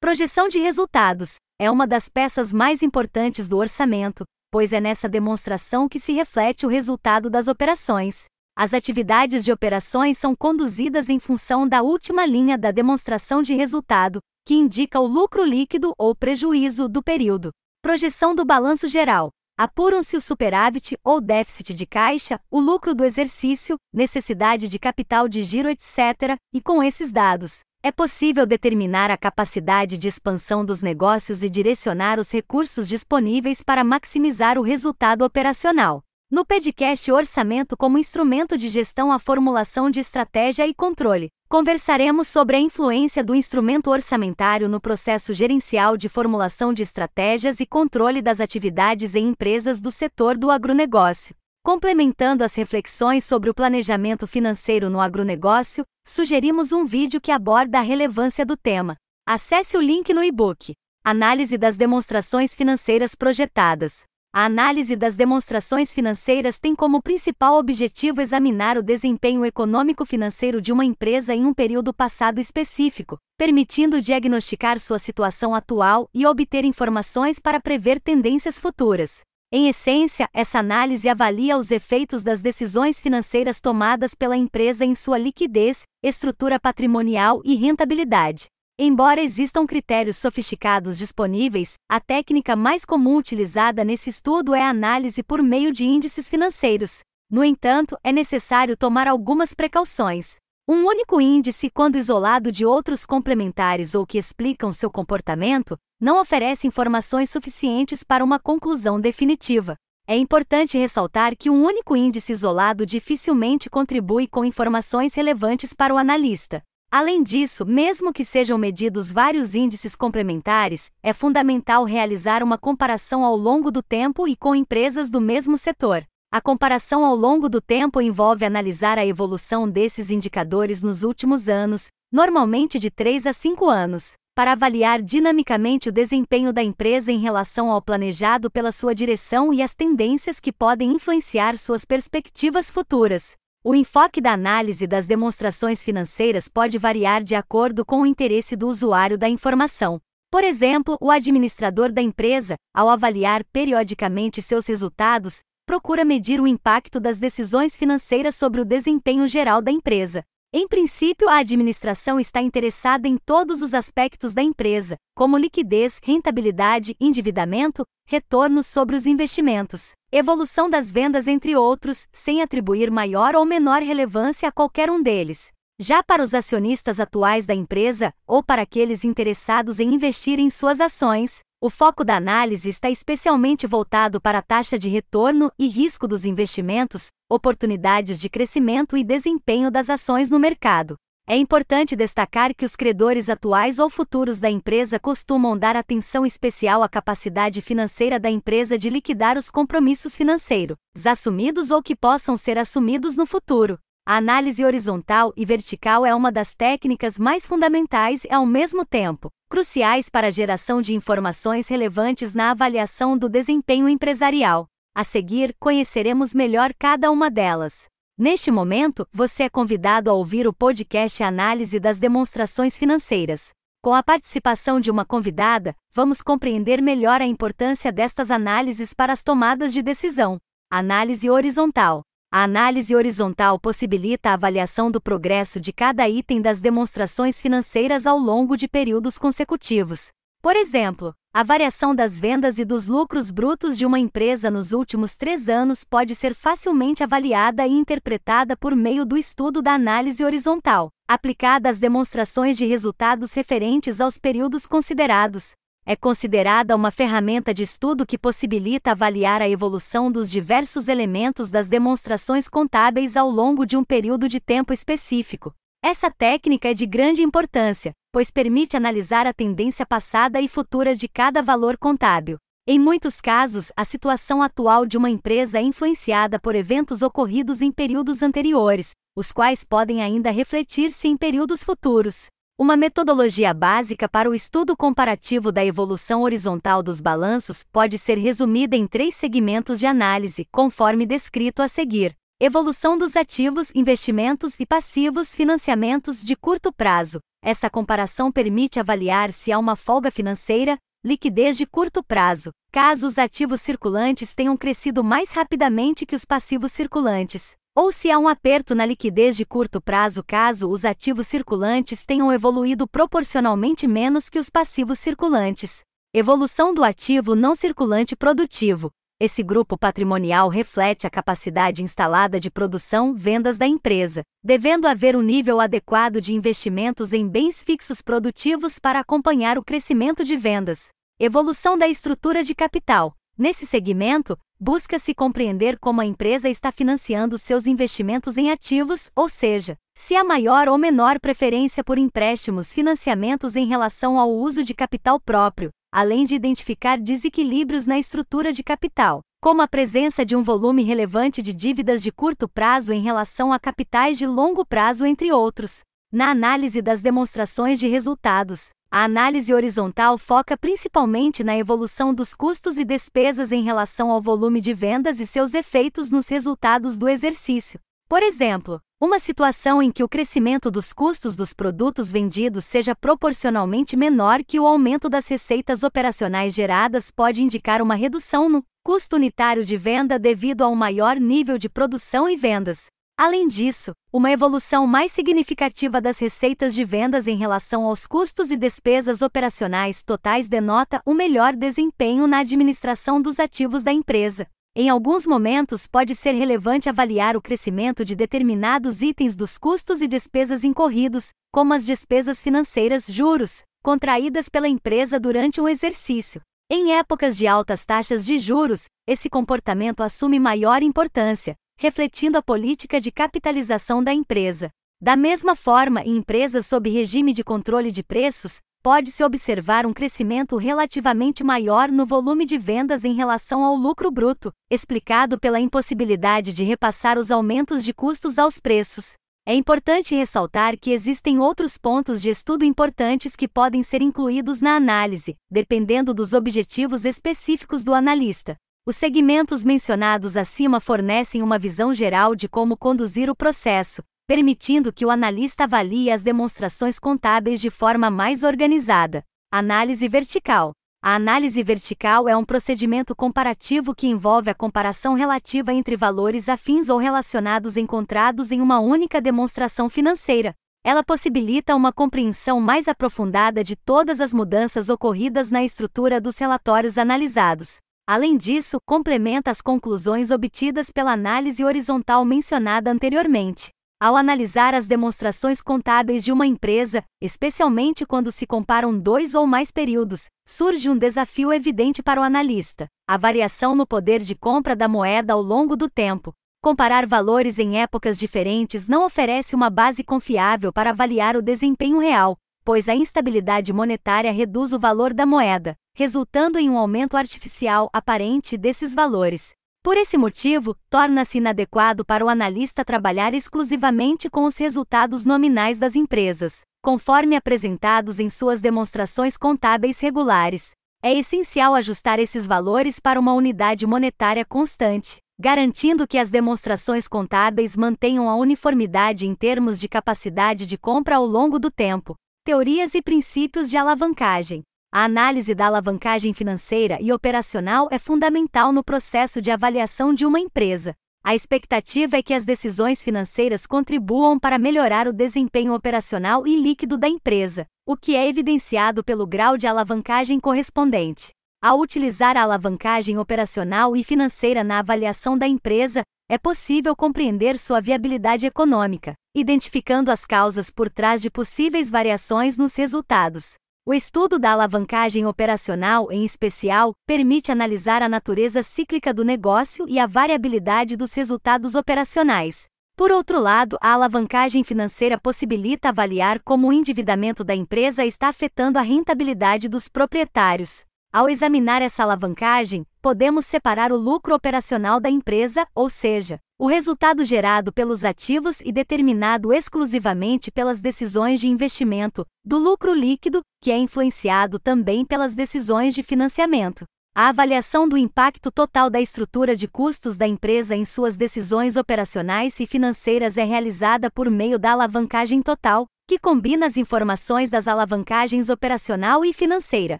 [0.00, 5.88] Projeção de resultados é uma das peças mais importantes do orçamento, pois é nessa demonstração
[5.88, 8.24] que se reflete o resultado das operações.
[8.56, 14.20] As atividades de operações são conduzidas em função da última linha da demonstração de resultado,
[14.46, 17.50] que indica o lucro líquido ou prejuízo do período.
[17.82, 19.30] Projeção do balanço geral.
[19.58, 25.42] Apuram-se o superávit ou déficit de caixa, o lucro do exercício, necessidade de capital de
[25.42, 31.42] giro, etc., e com esses dados, é possível determinar a capacidade de expansão dos negócios
[31.42, 36.02] e direcionar os recursos disponíveis para maximizar o resultado operacional.
[36.32, 42.54] No podcast Orçamento como instrumento de gestão, a formulação de estratégia e controle, conversaremos sobre
[42.54, 48.40] a influência do instrumento orçamentário no processo gerencial de formulação de estratégias e controle das
[48.40, 51.34] atividades em empresas do setor do agronegócio.
[51.64, 57.82] Complementando as reflexões sobre o planejamento financeiro no agronegócio, sugerimos um vídeo que aborda a
[57.82, 58.94] relevância do tema.
[59.26, 60.74] Acesse o link no e-book.
[61.04, 64.08] Análise das demonstrações financeiras projetadas.
[64.32, 70.84] A análise das demonstrações financeiras tem como principal objetivo examinar o desempenho econômico-financeiro de uma
[70.84, 77.58] empresa em um período passado específico, permitindo diagnosticar sua situação atual e obter informações para
[77.58, 79.22] prever tendências futuras.
[79.52, 85.18] Em essência, essa análise avalia os efeitos das decisões financeiras tomadas pela empresa em sua
[85.18, 88.46] liquidez, estrutura patrimonial e rentabilidade.
[88.82, 95.22] Embora existam critérios sofisticados disponíveis, a técnica mais comum utilizada nesse estudo é a análise
[95.22, 97.00] por meio de índices financeiros.
[97.30, 100.36] No entanto, é necessário tomar algumas precauções.
[100.66, 106.66] Um único índice, quando isolado de outros complementares ou que explicam seu comportamento, não oferece
[106.66, 109.74] informações suficientes para uma conclusão definitiva.
[110.08, 115.98] É importante ressaltar que um único índice isolado dificilmente contribui com informações relevantes para o
[115.98, 116.62] analista.
[116.92, 123.36] Além disso, mesmo que sejam medidos vários índices complementares, é fundamental realizar uma comparação ao
[123.36, 126.04] longo do tempo e com empresas do mesmo setor.
[126.32, 131.86] A comparação ao longo do tempo envolve analisar a evolução desses indicadores nos últimos anos,
[132.10, 137.70] normalmente de 3 a 5 anos, para avaliar dinamicamente o desempenho da empresa em relação
[137.70, 143.36] ao planejado pela sua direção e as tendências que podem influenciar suas perspectivas futuras.
[143.62, 148.66] O enfoque da análise das demonstrações financeiras pode variar de acordo com o interesse do
[148.66, 150.00] usuário da informação.
[150.30, 156.98] Por exemplo, o administrador da empresa, ao avaliar periodicamente seus resultados, procura medir o impacto
[156.98, 160.22] das decisões financeiras sobre o desempenho geral da empresa.
[160.54, 166.96] Em princípio, a administração está interessada em todos os aspectos da empresa, como liquidez, rentabilidade,
[166.98, 173.82] endividamento, retorno sobre os investimentos, evolução das vendas, entre outros, sem atribuir maior ou menor
[173.82, 175.50] relevância a qualquer um deles.
[175.78, 180.80] Já para os acionistas atuais da empresa, ou para aqueles interessados em investir em suas
[180.80, 186.08] ações, o foco da análise está especialmente voltado para a taxa de retorno e risco
[186.08, 190.96] dos investimentos, oportunidades de crescimento e desempenho das ações no mercado.
[191.32, 196.82] É importante destacar que os credores atuais ou futuros da empresa costumam dar atenção especial
[196.82, 202.58] à capacidade financeira da empresa de liquidar os compromissos financeiros, assumidos ou que possam ser
[202.58, 203.78] assumidos no futuro.
[204.04, 209.30] A análise horizontal e vertical é uma das técnicas mais fundamentais e, ao mesmo tempo,
[209.48, 214.66] cruciais para a geração de informações relevantes na avaliação do desempenho empresarial.
[214.96, 217.88] A seguir, conheceremos melhor cada uma delas.
[218.20, 223.48] Neste momento, você é convidado a ouvir o podcast Análise das Demonstrações Financeiras.
[223.82, 229.22] Com a participação de uma convidada, vamos compreender melhor a importância destas análises para as
[229.22, 230.36] tomadas de decisão.
[230.70, 232.02] Análise horizontal.
[232.30, 238.18] A análise horizontal possibilita a avaliação do progresso de cada item das demonstrações financeiras ao
[238.18, 240.08] longo de períodos consecutivos.
[240.42, 245.16] Por exemplo, a variação das vendas e dos lucros brutos de uma empresa nos últimos
[245.16, 250.90] três anos pode ser facilmente avaliada e interpretada por meio do estudo da análise horizontal,
[251.06, 255.52] aplicada às demonstrações de resultados referentes aos períodos considerados
[255.86, 261.68] é considerada uma ferramenta de estudo que possibilita avaliar a evolução dos diversos elementos das
[261.68, 265.52] demonstrações contábeis ao longo de um período de tempo específico.
[265.82, 271.08] Essa técnica é de grande importância, pois permite analisar a tendência passada e futura de
[271.08, 272.36] cada valor contábil.
[272.66, 277.72] Em muitos casos, a situação atual de uma empresa é influenciada por eventos ocorridos em
[277.72, 282.26] períodos anteriores, os quais podem ainda refletir-se em períodos futuros.
[282.58, 288.76] Uma metodologia básica para o estudo comparativo da evolução horizontal dos balanços pode ser resumida
[288.76, 295.34] em três segmentos de análise, conforme descrito a seguir: evolução dos ativos, investimentos e passivos,
[295.34, 297.20] financiamentos de curto prazo.
[297.44, 303.18] Essa comparação permite avaliar se há uma folga financeira, liquidez de curto prazo, caso os
[303.18, 308.74] ativos circulantes tenham crescido mais rapidamente que os passivos circulantes ou se há um aperto
[308.74, 314.50] na liquidez de curto prazo caso os ativos circulantes tenham evoluído proporcionalmente menos que os
[314.50, 315.80] passivos circulantes.
[316.12, 318.90] Evolução do ativo não circulante produtivo.
[319.22, 325.20] Esse grupo patrimonial reflete a capacidade instalada de produção, vendas da empresa, devendo haver um
[325.20, 330.88] nível adequado de investimentos em bens fixos produtivos para acompanhar o crescimento de vendas.
[331.20, 333.14] Evolução da estrutura de capital.
[333.36, 339.76] Nesse segmento, busca-se compreender como a empresa está financiando seus investimentos em ativos, ou seja,
[339.94, 345.20] se há maior ou menor preferência por empréstimos, financiamentos em relação ao uso de capital
[345.20, 350.82] próprio, além de identificar desequilíbrios na estrutura de capital, como a presença de um volume
[350.82, 355.80] relevante de dívidas de curto prazo em relação a capitais de longo prazo, entre outros.
[356.12, 362.76] Na análise das demonstrações de resultados, a análise horizontal foca principalmente na evolução dos custos
[362.76, 367.78] e despesas em relação ao volume de vendas e seus efeitos nos resultados do exercício.
[368.08, 373.96] Por exemplo, uma situação em que o crescimento dos custos dos produtos vendidos seja proporcionalmente
[373.96, 379.64] menor que o aumento das receitas operacionais geradas pode indicar uma redução no custo unitário
[379.64, 382.88] de venda devido a um maior nível de produção e vendas.
[383.18, 388.56] Além disso, uma evolução mais significativa das receitas de vendas em relação aos custos e
[388.56, 394.46] despesas operacionais totais denota um melhor desempenho na administração dos ativos da empresa.
[394.82, 400.08] Em alguns momentos, pode ser relevante avaliar o crescimento de determinados itens dos custos e
[400.08, 406.40] despesas incorridos, como as despesas financeiras, juros, contraídas pela empresa durante um exercício.
[406.70, 412.98] Em épocas de altas taxas de juros, esse comportamento assume maior importância, refletindo a política
[412.98, 414.70] de capitalização da empresa.
[414.98, 420.56] Da mesma forma, em empresas sob regime de controle de preços, pode-se observar um crescimento
[420.56, 426.64] relativamente maior no volume de vendas em relação ao lucro bruto, explicado pela impossibilidade de
[426.64, 429.14] repassar os aumentos de custos aos preços.
[429.46, 434.76] É importante ressaltar que existem outros pontos de estudo importantes que podem ser incluídos na
[434.76, 438.56] análise, dependendo dos objetivos específicos do analista.
[438.86, 445.04] Os segmentos mencionados acima fornecem uma visão geral de como conduzir o processo, permitindo que
[445.04, 449.24] o analista avalie as demonstrações contábeis de forma mais organizada.
[449.50, 450.70] Análise vertical.
[451.02, 456.88] A análise vertical é um procedimento comparativo que envolve a comparação relativa entre valores afins
[456.88, 460.54] ou relacionados encontrados em uma única demonstração financeira.
[460.84, 466.98] Ela possibilita uma compreensão mais aprofundada de todas as mudanças ocorridas na estrutura dos relatórios
[466.98, 467.78] analisados.
[468.08, 473.72] Além disso, complementa as conclusões obtidas pela análise horizontal mencionada anteriormente.
[474.02, 479.70] Ao analisar as demonstrações contábeis de uma empresa, especialmente quando se comparam dois ou mais
[479.70, 484.88] períodos, surge um desafio evidente para o analista: a variação no poder de compra da
[484.88, 486.32] moeda ao longo do tempo.
[486.62, 492.38] Comparar valores em épocas diferentes não oferece uma base confiável para avaliar o desempenho real,
[492.64, 498.56] pois a instabilidade monetária reduz o valor da moeda resultando em um aumento artificial aparente
[498.56, 499.50] desses valores.
[499.82, 505.96] Por esse motivo, torna-se inadequado para o analista trabalhar exclusivamente com os resultados nominais das
[505.96, 510.72] empresas, conforme apresentados em suas demonstrações contábeis regulares.
[511.02, 517.74] É essencial ajustar esses valores para uma unidade monetária constante, garantindo que as demonstrações contábeis
[517.74, 522.14] mantenham a uniformidade em termos de capacidade de compra ao longo do tempo.
[522.44, 524.62] Teorias e princípios de alavancagem.
[524.92, 530.40] A análise da alavancagem financeira e operacional é fundamental no processo de avaliação de uma
[530.40, 530.94] empresa.
[531.22, 536.98] A expectativa é que as decisões financeiras contribuam para melhorar o desempenho operacional e líquido
[536.98, 541.28] da empresa, o que é evidenciado pelo grau de alavancagem correspondente.
[541.62, 547.80] Ao utilizar a alavancagem operacional e financeira na avaliação da empresa, é possível compreender sua
[547.80, 553.54] viabilidade econômica, identificando as causas por trás de possíveis variações nos resultados.
[553.86, 559.98] O estudo da alavancagem operacional, em especial, permite analisar a natureza cíclica do negócio e
[559.98, 562.68] a variabilidade dos resultados operacionais.
[562.94, 568.78] Por outro lado, a alavancagem financeira possibilita avaliar como o endividamento da empresa está afetando
[568.78, 570.84] a rentabilidade dos proprietários.
[571.10, 577.24] Ao examinar essa alavancagem, podemos separar o lucro operacional da empresa, ou seja, o resultado
[577.24, 583.78] gerado pelos ativos e determinado exclusivamente pelas decisões de investimento, do lucro líquido, que é
[583.78, 586.84] influenciado também pelas decisões de financiamento.
[587.14, 592.60] A avaliação do impacto total da estrutura de custos da empresa em suas decisões operacionais
[592.60, 598.48] e financeiras é realizada por meio da alavancagem total, que combina as informações das alavancagens
[598.48, 599.98] operacional e financeira.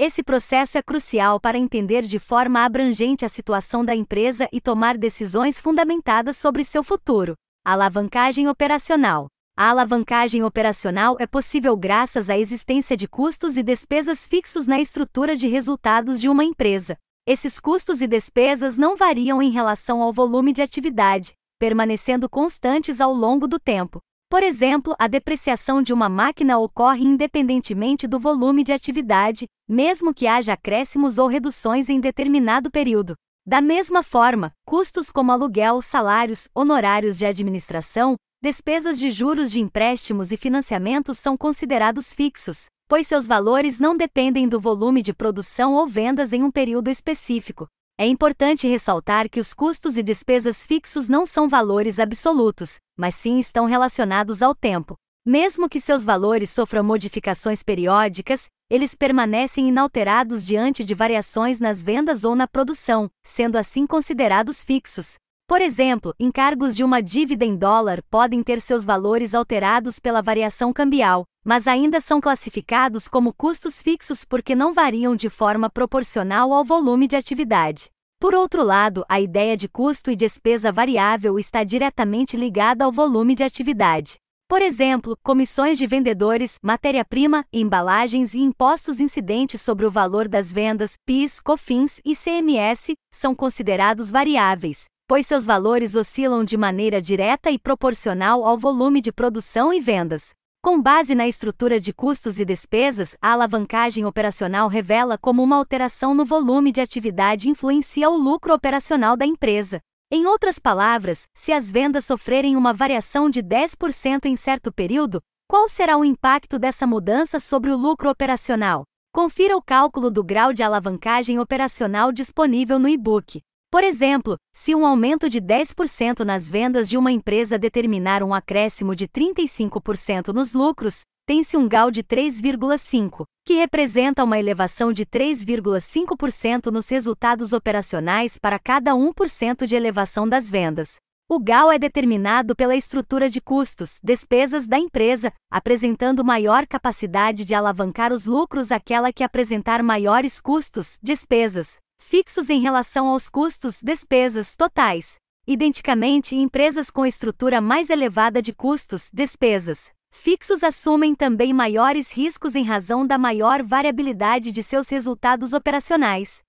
[0.00, 4.96] Esse processo é crucial para entender de forma abrangente a situação da empresa e tomar
[4.96, 7.34] decisões fundamentadas sobre seu futuro.
[7.66, 9.26] Alavancagem operacional.
[9.56, 15.34] A alavancagem operacional é possível graças à existência de custos e despesas fixos na estrutura
[15.34, 16.96] de resultados de uma empresa.
[17.26, 23.12] Esses custos e despesas não variam em relação ao volume de atividade, permanecendo constantes ao
[23.12, 23.98] longo do tempo.
[24.30, 30.26] Por exemplo, a depreciação de uma máquina ocorre independentemente do volume de atividade, mesmo que
[30.26, 33.14] haja acréscimos ou reduções em determinado período.
[33.46, 40.30] Da mesma forma, custos como aluguel, salários, honorários de administração, despesas de juros de empréstimos
[40.30, 45.86] e financiamentos são considerados fixos, pois seus valores não dependem do volume de produção ou
[45.86, 47.66] vendas em um período específico.
[48.00, 53.40] É importante ressaltar que os custos e despesas fixos não são valores absolutos, mas sim
[53.40, 54.94] estão relacionados ao tempo.
[55.26, 62.22] Mesmo que seus valores sofram modificações periódicas, eles permanecem inalterados diante de variações nas vendas
[62.22, 65.16] ou na produção, sendo assim considerados fixos.
[65.48, 70.74] Por exemplo, encargos de uma dívida em dólar podem ter seus valores alterados pela variação
[70.74, 76.62] cambial, mas ainda são classificados como custos fixos porque não variam de forma proporcional ao
[76.62, 77.86] volume de atividade.
[78.20, 83.34] Por outro lado, a ideia de custo e despesa variável está diretamente ligada ao volume
[83.34, 84.16] de atividade.
[84.46, 90.92] Por exemplo, comissões de vendedores, matéria-prima, embalagens e impostos incidentes sobre o valor das vendas,
[91.06, 97.58] PIS, COFINS e CMS, são considerados variáveis, pois seus valores oscilam de maneira direta e
[97.58, 100.34] proporcional ao volume de produção e vendas.
[100.62, 106.14] Com base na estrutura de custos e despesas, a alavancagem operacional revela como uma alteração
[106.14, 109.80] no volume de atividade influencia o lucro operacional da empresa.
[110.12, 115.70] Em outras palavras, se as vendas sofrerem uma variação de 10% em certo período, qual
[115.70, 118.84] será o impacto dessa mudança sobre o lucro operacional?
[119.14, 123.40] Confira o cálculo do grau de alavancagem operacional disponível no e-book.
[123.70, 128.96] Por exemplo, se um aumento de 10% nas vendas de uma empresa determinar um acréscimo
[128.96, 136.70] de 35% nos lucros, tem-se um GAL de 3,5, que representa uma elevação de 3,5%
[136.70, 140.96] nos resultados operacionais para cada 1% de elevação das vendas.
[141.30, 147.54] O GAL é determinado pela estrutura de custos, despesas da empresa, apresentando maior capacidade de
[147.54, 154.56] alavancar os lucros àquela que apresentar maiores custos, despesas, fixos em relação aos custos, despesas
[154.56, 155.16] totais.
[155.46, 162.64] Identicamente, empresas com estrutura mais elevada de custos, despesas fixos assumem também maiores riscos em
[162.64, 166.42] razão da maior variabilidade de seus resultados operacionais.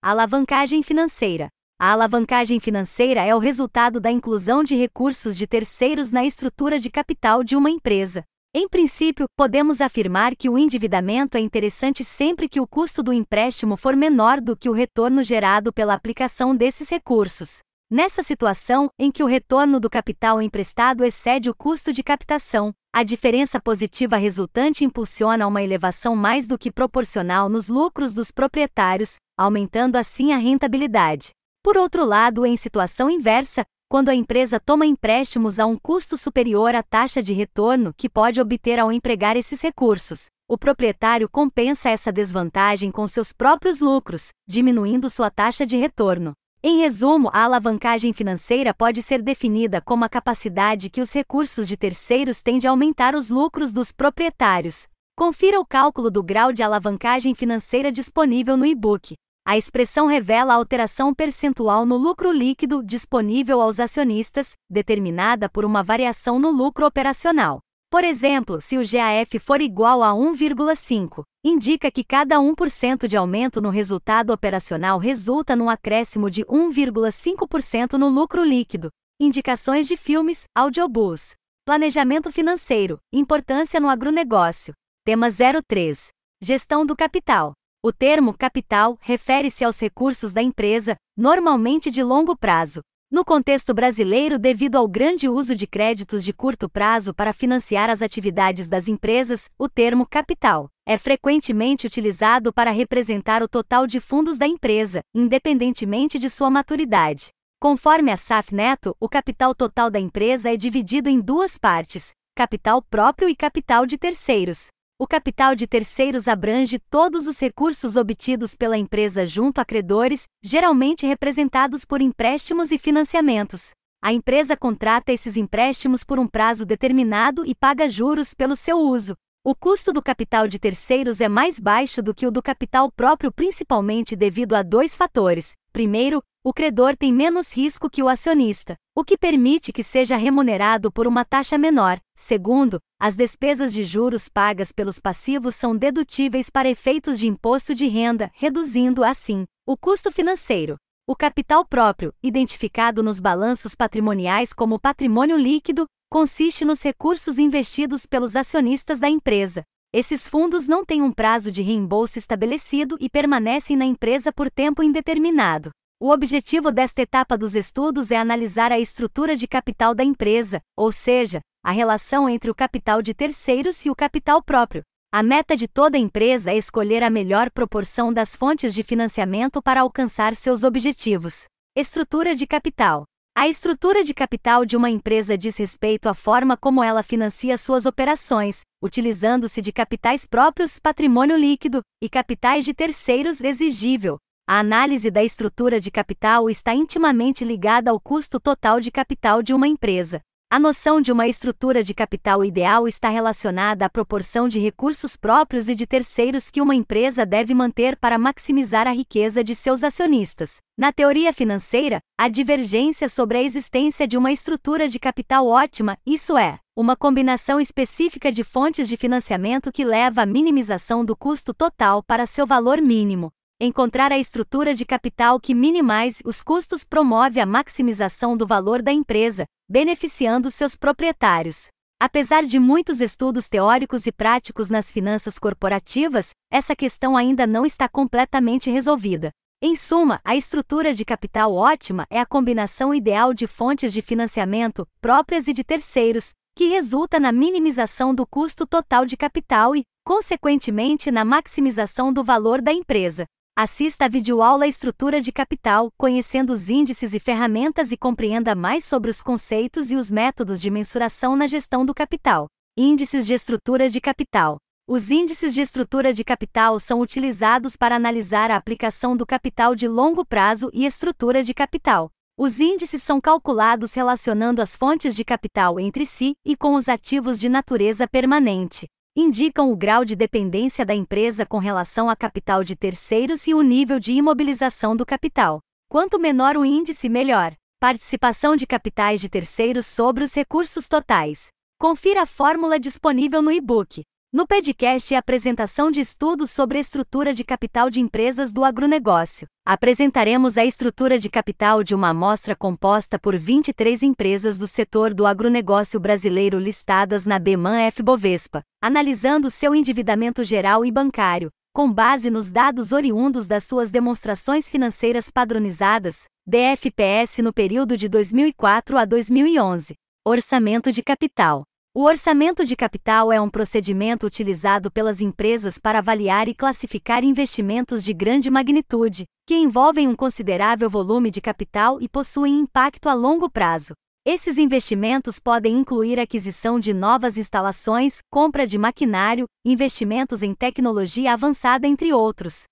[0.00, 1.48] Alavancagem financeira.
[1.80, 6.90] A alavancagem financeira é o resultado da inclusão de recursos de terceiros na estrutura de
[6.90, 8.24] capital de uma empresa.
[8.54, 13.76] Em princípio, podemos afirmar que o endividamento é interessante sempre que o custo do empréstimo
[13.76, 17.58] for menor do que o retorno gerado pela aplicação desses recursos.
[17.90, 23.02] Nessa situação, em que o retorno do capital emprestado excede o custo de captação, a
[23.02, 29.96] diferença positiva resultante impulsiona uma elevação mais do que proporcional nos lucros dos proprietários, aumentando
[29.96, 31.30] assim a rentabilidade.
[31.62, 36.74] Por outro lado, em situação inversa, quando a empresa toma empréstimos a um custo superior
[36.74, 40.26] à taxa de retorno que pode obter ao empregar esses recursos.
[40.46, 46.32] O proprietário compensa essa desvantagem com seus próprios lucros, diminuindo sua taxa de retorno.
[46.62, 51.76] Em resumo, a alavancagem financeira pode ser definida como a capacidade que os recursos de
[51.76, 54.86] terceiros têm de aumentar os lucros dos proprietários.
[55.16, 59.14] Confira o cálculo do grau de alavancagem financeira disponível no e-book.
[59.48, 65.82] A expressão revela a alteração percentual no lucro líquido disponível aos acionistas, determinada por uma
[65.82, 67.60] variação no lucro operacional.
[67.90, 73.58] Por exemplo, se o GAF for igual a 1,5, indica que cada 1% de aumento
[73.58, 78.90] no resultado operacional resulta num acréscimo de 1,5% no lucro líquido.
[79.18, 81.32] Indicações de filmes, audiobooks.
[81.64, 84.74] Planejamento financeiro, importância no agronegócio.
[85.06, 86.08] Tema 03.
[86.42, 87.54] Gestão do capital.
[87.80, 92.80] O termo capital refere-se aos recursos da empresa, normalmente de longo prazo.
[93.08, 98.02] No contexto brasileiro, devido ao grande uso de créditos de curto prazo para financiar as
[98.02, 104.36] atividades das empresas, o termo capital é frequentemente utilizado para representar o total de fundos
[104.36, 107.28] da empresa, independentemente de sua maturidade.
[107.60, 112.82] Conforme a SAF Neto, o capital total da empresa é dividido em duas partes: capital
[112.82, 114.66] próprio e capital de terceiros.
[115.00, 121.06] O capital de terceiros abrange todos os recursos obtidos pela empresa junto a credores, geralmente
[121.06, 123.70] representados por empréstimos e financiamentos.
[124.02, 129.14] A empresa contrata esses empréstimos por um prazo determinado e paga juros pelo seu uso.
[129.44, 133.30] O custo do capital de terceiros é mais baixo do que o do capital próprio,
[133.30, 135.52] principalmente devido a dois fatores.
[135.78, 140.90] Primeiro, o credor tem menos risco que o acionista, o que permite que seja remunerado
[140.90, 142.00] por uma taxa menor.
[142.16, 147.86] Segundo, as despesas de juros pagas pelos passivos são dedutíveis para efeitos de imposto de
[147.86, 150.76] renda, reduzindo, assim, O custo financeiro.
[151.06, 158.34] O capital próprio, identificado nos balanços patrimoniais como patrimônio líquido, consiste nos recursos investidos pelos
[158.34, 159.62] acionistas da empresa.
[159.90, 164.82] Esses fundos não têm um prazo de reembolso estabelecido e permanecem na empresa por tempo
[164.82, 165.70] indeterminado.
[165.98, 170.92] O objetivo desta etapa dos estudos é analisar a estrutura de capital da empresa, ou
[170.92, 174.82] seja, a relação entre o capital de terceiros e o capital próprio.
[175.10, 179.80] A meta de toda empresa é escolher a melhor proporção das fontes de financiamento para
[179.80, 181.46] alcançar seus objetivos.
[181.74, 183.04] Estrutura de capital.
[183.40, 187.86] A estrutura de capital de uma empresa diz respeito à forma como ela financia suas
[187.86, 195.22] operações, utilizando-se de capitais próprios, patrimônio líquido e capitais de terceiros exigível, a análise da
[195.22, 200.20] estrutura de capital está intimamente ligada ao custo total de capital de uma empresa.
[200.50, 205.68] A noção de uma estrutura de capital ideal está relacionada à proporção de recursos próprios
[205.68, 210.56] e de terceiros que uma empresa deve manter para maximizar a riqueza de seus acionistas.
[210.74, 216.34] Na teoria financeira, há divergência sobre a existência de uma estrutura de capital ótima, isso
[216.38, 222.02] é, uma combinação específica de fontes de financiamento que leva à minimização do custo total
[222.02, 223.30] para seu valor mínimo.
[223.60, 228.92] Encontrar a estrutura de capital que minimize os custos promove a maximização do valor da
[228.92, 231.66] empresa, beneficiando seus proprietários.
[232.00, 237.88] Apesar de muitos estudos teóricos e práticos nas finanças corporativas, essa questão ainda não está
[237.88, 239.30] completamente resolvida.
[239.60, 244.86] Em suma, a estrutura de capital ótima é a combinação ideal de fontes de financiamento,
[245.00, 251.10] próprias e de terceiros, que resulta na minimização do custo total de capital e, consequentemente,
[251.10, 253.26] na maximização do valor da empresa.
[253.60, 259.10] Assista a videoaula Estrutura de Capital, conhecendo os índices e ferramentas e compreenda mais sobre
[259.10, 262.46] os conceitos e os métodos de mensuração na gestão do capital.
[262.76, 264.58] Índices de estrutura de capital.
[264.88, 269.88] Os índices de estrutura de capital são utilizados para analisar a aplicação do capital de
[269.88, 272.12] longo prazo e estrutura de capital.
[272.38, 277.40] Os índices são calculados relacionando as fontes de capital entre si e com os ativos
[277.40, 278.86] de natureza permanente
[279.20, 283.62] indicam o grau de dependência da empresa com relação a capital de terceiros e o
[283.62, 285.58] nível de imobilização do capital.
[285.90, 287.52] Quanto menor o índice, melhor.
[287.80, 291.48] Participação de capitais de terceiros sobre os recursos totais.
[291.80, 294.04] Confira a fórmula disponível no e-book.
[294.30, 299.48] No podcast apresentação de estudos sobre estrutura de capital de empresas do agronegócio.
[299.66, 305.24] Apresentaremos a estrutura de capital de uma amostra composta por 23 empresas do setor do
[305.24, 312.28] agronegócio brasileiro listadas na BMAN F Bovespa, analisando seu endividamento geral e bancário, com base
[312.28, 319.94] nos dados oriundos das suas demonstrações financeiras padronizadas, DFPS no período de 2004 a 2011.
[320.22, 321.64] Orçamento de capital.
[321.98, 328.04] O orçamento de capital é um procedimento utilizado pelas empresas para avaliar e classificar investimentos
[328.04, 333.50] de grande magnitude, que envolvem um considerável volume de capital e possuem impacto a longo
[333.50, 333.94] prazo.
[334.24, 341.88] Esses investimentos podem incluir aquisição de novas instalações, compra de maquinário, investimentos em tecnologia avançada,
[341.88, 342.62] entre outros.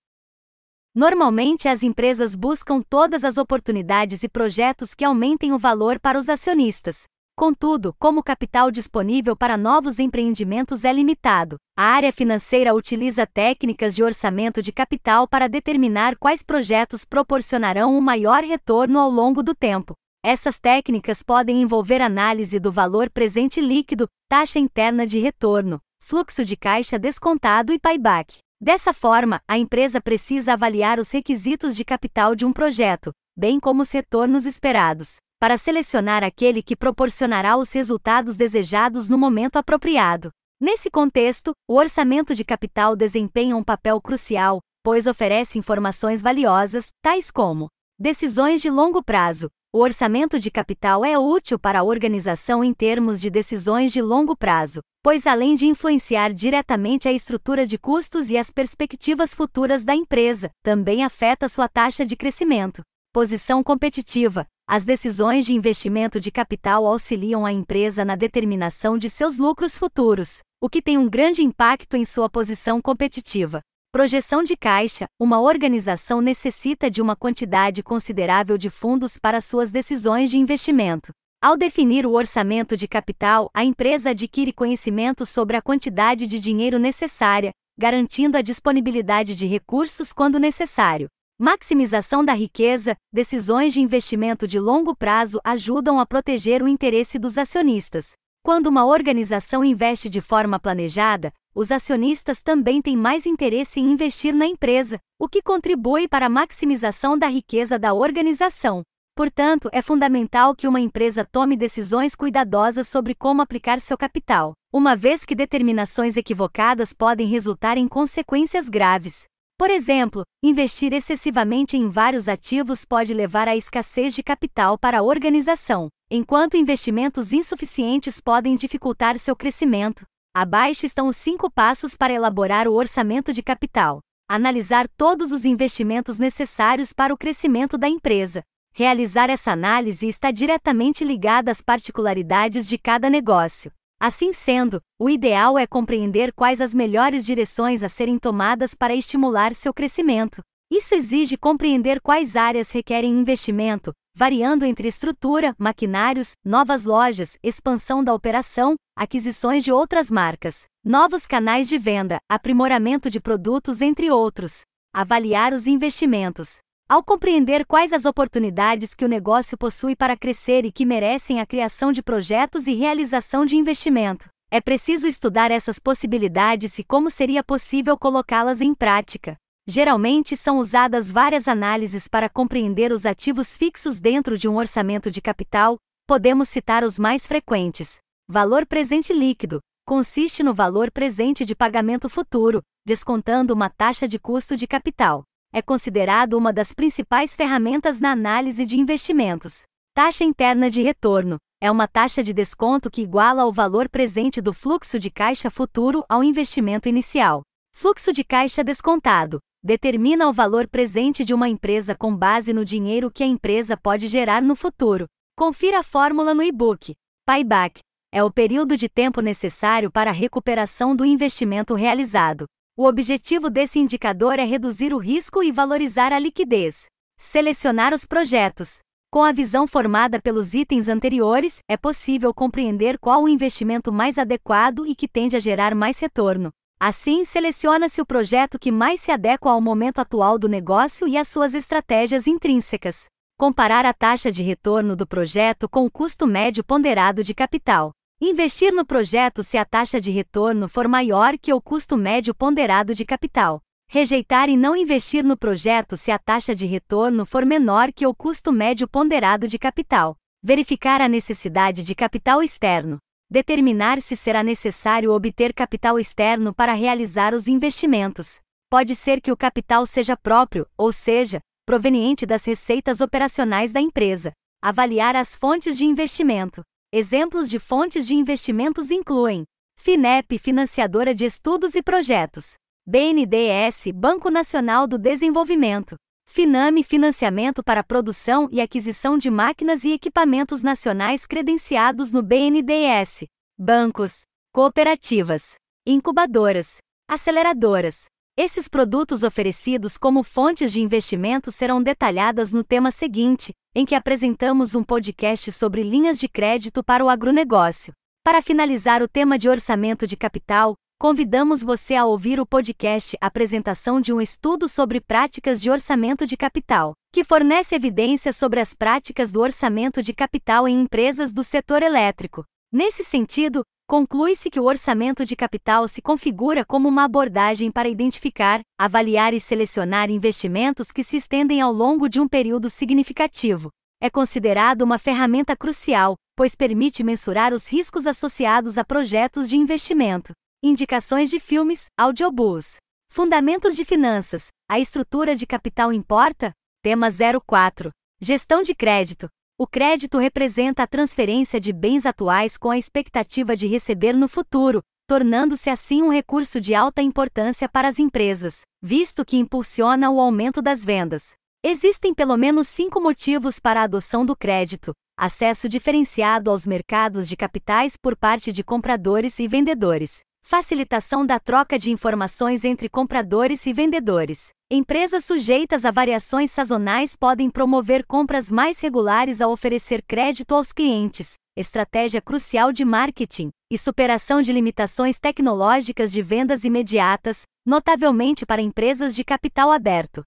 [0.94, 6.28] Normalmente, as empresas buscam todas as oportunidades e projetos que aumentem o valor para os
[6.28, 7.06] acionistas.
[7.38, 13.94] Contudo, como o capital disponível para novos empreendimentos é limitado, a área financeira utiliza técnicas
[13.94, 19.54] de orçamento de capital para determinar quais projetos proporcionarão um maior retorno ao longo do
[19.54, 19.92] tempo.
[20.24, 26.56] Essas técnicas podem envolver análise do valor presente líquido, taxa interna de retorno, fluxo de
[26.56, 28.38] caixa descontado e payback.
[28.58, 33.82] Dessa forma, a empresa precisa avaliar os requisitos de capital de um projeto, bem como
[33.82, 40.30] os retornos esperados para selecionar aquele que proporcionará os resultados desejados no momento apropriado.
[40.60, 47.30] Nesse contexto, o orçamento de capital desempenha um papel crucial, pois oferece informações valiosas, tais
[47.30, 47.68] como
[47.98, 49.48] decisões de longo prazo.
[49.74, 54.34] O orçamento de capital é útil para a organização em termos de decisões de longo
[54.34, 59.94] prazo, pois além de influenciar diretamente a estrutura de custos e as perspectivas futuras da
[59.94, 62.80] empresa, também afeta sua taxa de crescimento.
[63.12, 64.46] Posição competitiva.
[64.68, 70.40] As decisões de investimento de capital auxiliam a empresa na determinação de seus lucros futuros,
[70.60, 73.60] o que tem um grande impacto em sua posição competitiva.
[73.92, 80.30] Projeção de caixa: uma organização necessita de uma quantidade considerável de fundos para suas decisões
[80.30, 81.12] de investimento.
[81.40, 86.76] Ao definir o orçamento de capital, a empresa adquire conhecimento sobre a quantidade de dinheiro
[86.76, 91.06] necessária, garantindo a disponibilidade de recursos quando necessário.
[91.38, 97.36] Maximização da riqueza, decisões de investimento de longo prazo ajudam a proteger o interesse dos
[97.36, 98.12] acionistas.
[98.42, 104.34] Quando uma organização investe de forma planejada, os acionistas também têm mais interesse em investir
[104.34, 108.80] na empresa, o que contribui para a maximização da riqueza da organização.
[109.14, 114.96] Portanto, é fundamental que uma empresa tome decisões cuidadosas sobre como aplicar seu capital, uma
[114.96, 119.24] vez que determinações equivocadas podem resultar em consequências graves.
[119.58, 125.02] Por exemplo, investir excessivamente em vários ativos pode levar à escassez de capital para a
[125.02, 130.04] organização, enquanto investimentos insuficientes podem dificultar seu crescimento.
[130.34, 134.00] Abaixo estão os cinco passos para elaborar o orçamento de capital.
[134.28, 138.42] Analisar todos os investimentos necessários para o crescimento da empresa.
[138.74, 143.72] Realizar essa análise está diretamente ligada às particularidades de cada negócio.
[144.00, 149.54] Assim sendo, o ideal é compreender quais as melhores direções a serem tomadas para estimular
[149.54, 150.42] seu crescimento.
[150.70, 158.12] Isso exige compreender quais áreas requerem investimento, variando entre estrutura, maquinários, novas lojas, expansão da
[158.12, 164.62] operação, aquisições de outras marcas, novos canais de venda, aprimoramento de produtos, entre outros.
[164.94, 166.58] Avaliar os investimentos.
[166.88, 171.46] Ao compreender quais as oportunidades que o negócio possui para crescer e que merecem a
[171.46, 177.42] criação de projetos e realização de investimento, é preciso estudar essas possibilidades e como seria
[177.42, 179.36] possível colocá-las em prática.
[179.66, 185.20] Geralmente são usadas várias análises para compreender os ativos fixos dentro de um orçamento de
[185.20, 187.98] capital, podemos citar os mais frequentes.
[188.28, 194.56] Valor presente líquido consiste no valor presente de pagamento futuro, descontando uma taxa de custo
[194.56, 195.24] de capital
[195.56, 199.62] é considerado uma das principais ferramentas na análise de investimentos.
[199.94, 204.52] Taxa interna de retorno é uma taxa de desconto que iguala ao valor presente do
[204.52, 207.40] fluxo de caixa futuro ao investimento inicial.
[207.74, 213.10] Fluxo de caixa descontado determina o valor presente de uma empresa com base no dinheiro
[213.10, 215.06] que a empresa pode gerar no futuro.
[215.38, 216.94] Confira a fórmula no e-book.
[217.24, 217.80] Payback
[218.12, 222.44] é o período de tempo necessário para a recuperação do investimento realizado.
[222.78, 226.84] O objetivo desse indicador é reduzir o risco e valorizar a liquidez.
[227.18, 228.80] Selecionar os projetos.
[229.10, 234.86] Com a visão formada pelos itens anteriores, é possível compreender qual o investimento mais adequado
[234.86, 236.50] e que tende a gerar mais retorno.
[236.78, 241.28] Assim, seleciona-se o projeto que mais se adequa ao momento atual do negócio e às
[241.28, 243.06] suas estratégias intrínsecas.
[243.38, 247.92] Comparar a taxa de retorno do projeto com o custo médio ponderado de capital.
[248.18, 252.94] Investir no projeto se a taxa de retorno for maior que o custo médio ponderado
[252.94, 253.60] de capital.
[253.90, 258.14] Rejeitar e não investir no projeto se a taxa de retorno for menor que o
[258.14, 260.16] custo médio ponderado de capital.
[260.42, 262.96] Verificar a necessidade de capital externo.
[263.30, 268.40] Determinar se será necessário obter capital externo para realizar os investimentos.
[268.70, 274.32] Pode ser que o capital seja próprio, ou seja, proveniente das receitas operacionais da empresa.
[274.62, 276.62] Avaliar as fontes de investimento.
[276.98, 279.44] Exemplos de fontes de investimentos incluem
[279.78, 282.54] FINEP, financiadora de estudos e projetos,
[282.86, 290.62] BNDES, Banco Nacional do Desenvolvimento, Finame, financiamento para produção e aquisição de máquinas e equipamentos
[290.62, 293.26] nacionais credenciados no BNDES,
[293.58, 295.54] bancos, cooperativas,
[295.86, 298.06] incubadoras, aceleradoras.
[298.38, 304.74] Esses produtos oferecidos como fontes de investimento serão detalhadas no tema seguinte, em que apresentamos
[304.74, 307.94] um podcast sobre linhas de crédito para o agronegócio.
[308.22, 314.02] Para finalizar o tema de orçamento de capital, convidamos você a ouvir o podcast Apresentação
[314.02, 319.32] de um Estudo sobre Práticas de Orçamento de Capital, que fornece evidências sobre as práticas
[319.32, 322.44] do orçamento de capital em empresas do setor elétrico.
[322.70, 328.60] Nesse sentido, conclui-se que o orçamento de capital se configura como uma abordagem para identificar,
[328.78, 333.70] avaliar e selecionar investimentos que se estendem ao longo de um período significativo.
[334.00, 340.32] É considerado uma ferramenta crucial, pois permite mensurar os riscos associados a projetos de investimento.
[340.62, 342.76] Indicações de filmes, audiobooks.
[343.10, 344.48] Fundamentos de finanças.
[344.68, 346.52] A estrutura de capital importa?
[346.82, 347.90] Tema 04.
[348.20, 349.28] Gestão de crédito.
[349.58, 354.82] O crédito representa a transferência de bens atuais com a expectativa de receber no futuro,
[355.08, 360.60] tornando-se assim um recurso de alta importância para as empresas, visto que impulsiona o aumento
[360.60, 361.32] das vendas.
[361.64, 367.34] Existem pelo menos cinco motivos para a adoção do crédito: acesso diferenciado aos mercados de
[367.34, 373.72] capitais por parte de compradores e vendedores, Facilitação da troca de informações entre compradores e
[373.72, 374.50] vendedores.
[374.70, 381.34] Empresas sujeitas a variações sazonais podem promover compras mais regulares ao oferecer crédito aos clientes,
[381.56, 389.16] estratégia crucial de marketing, e superação de limitações tecnológicas de vendas imediatas, notavelmente para empresas
[389.16, 390.22] de capital aberto.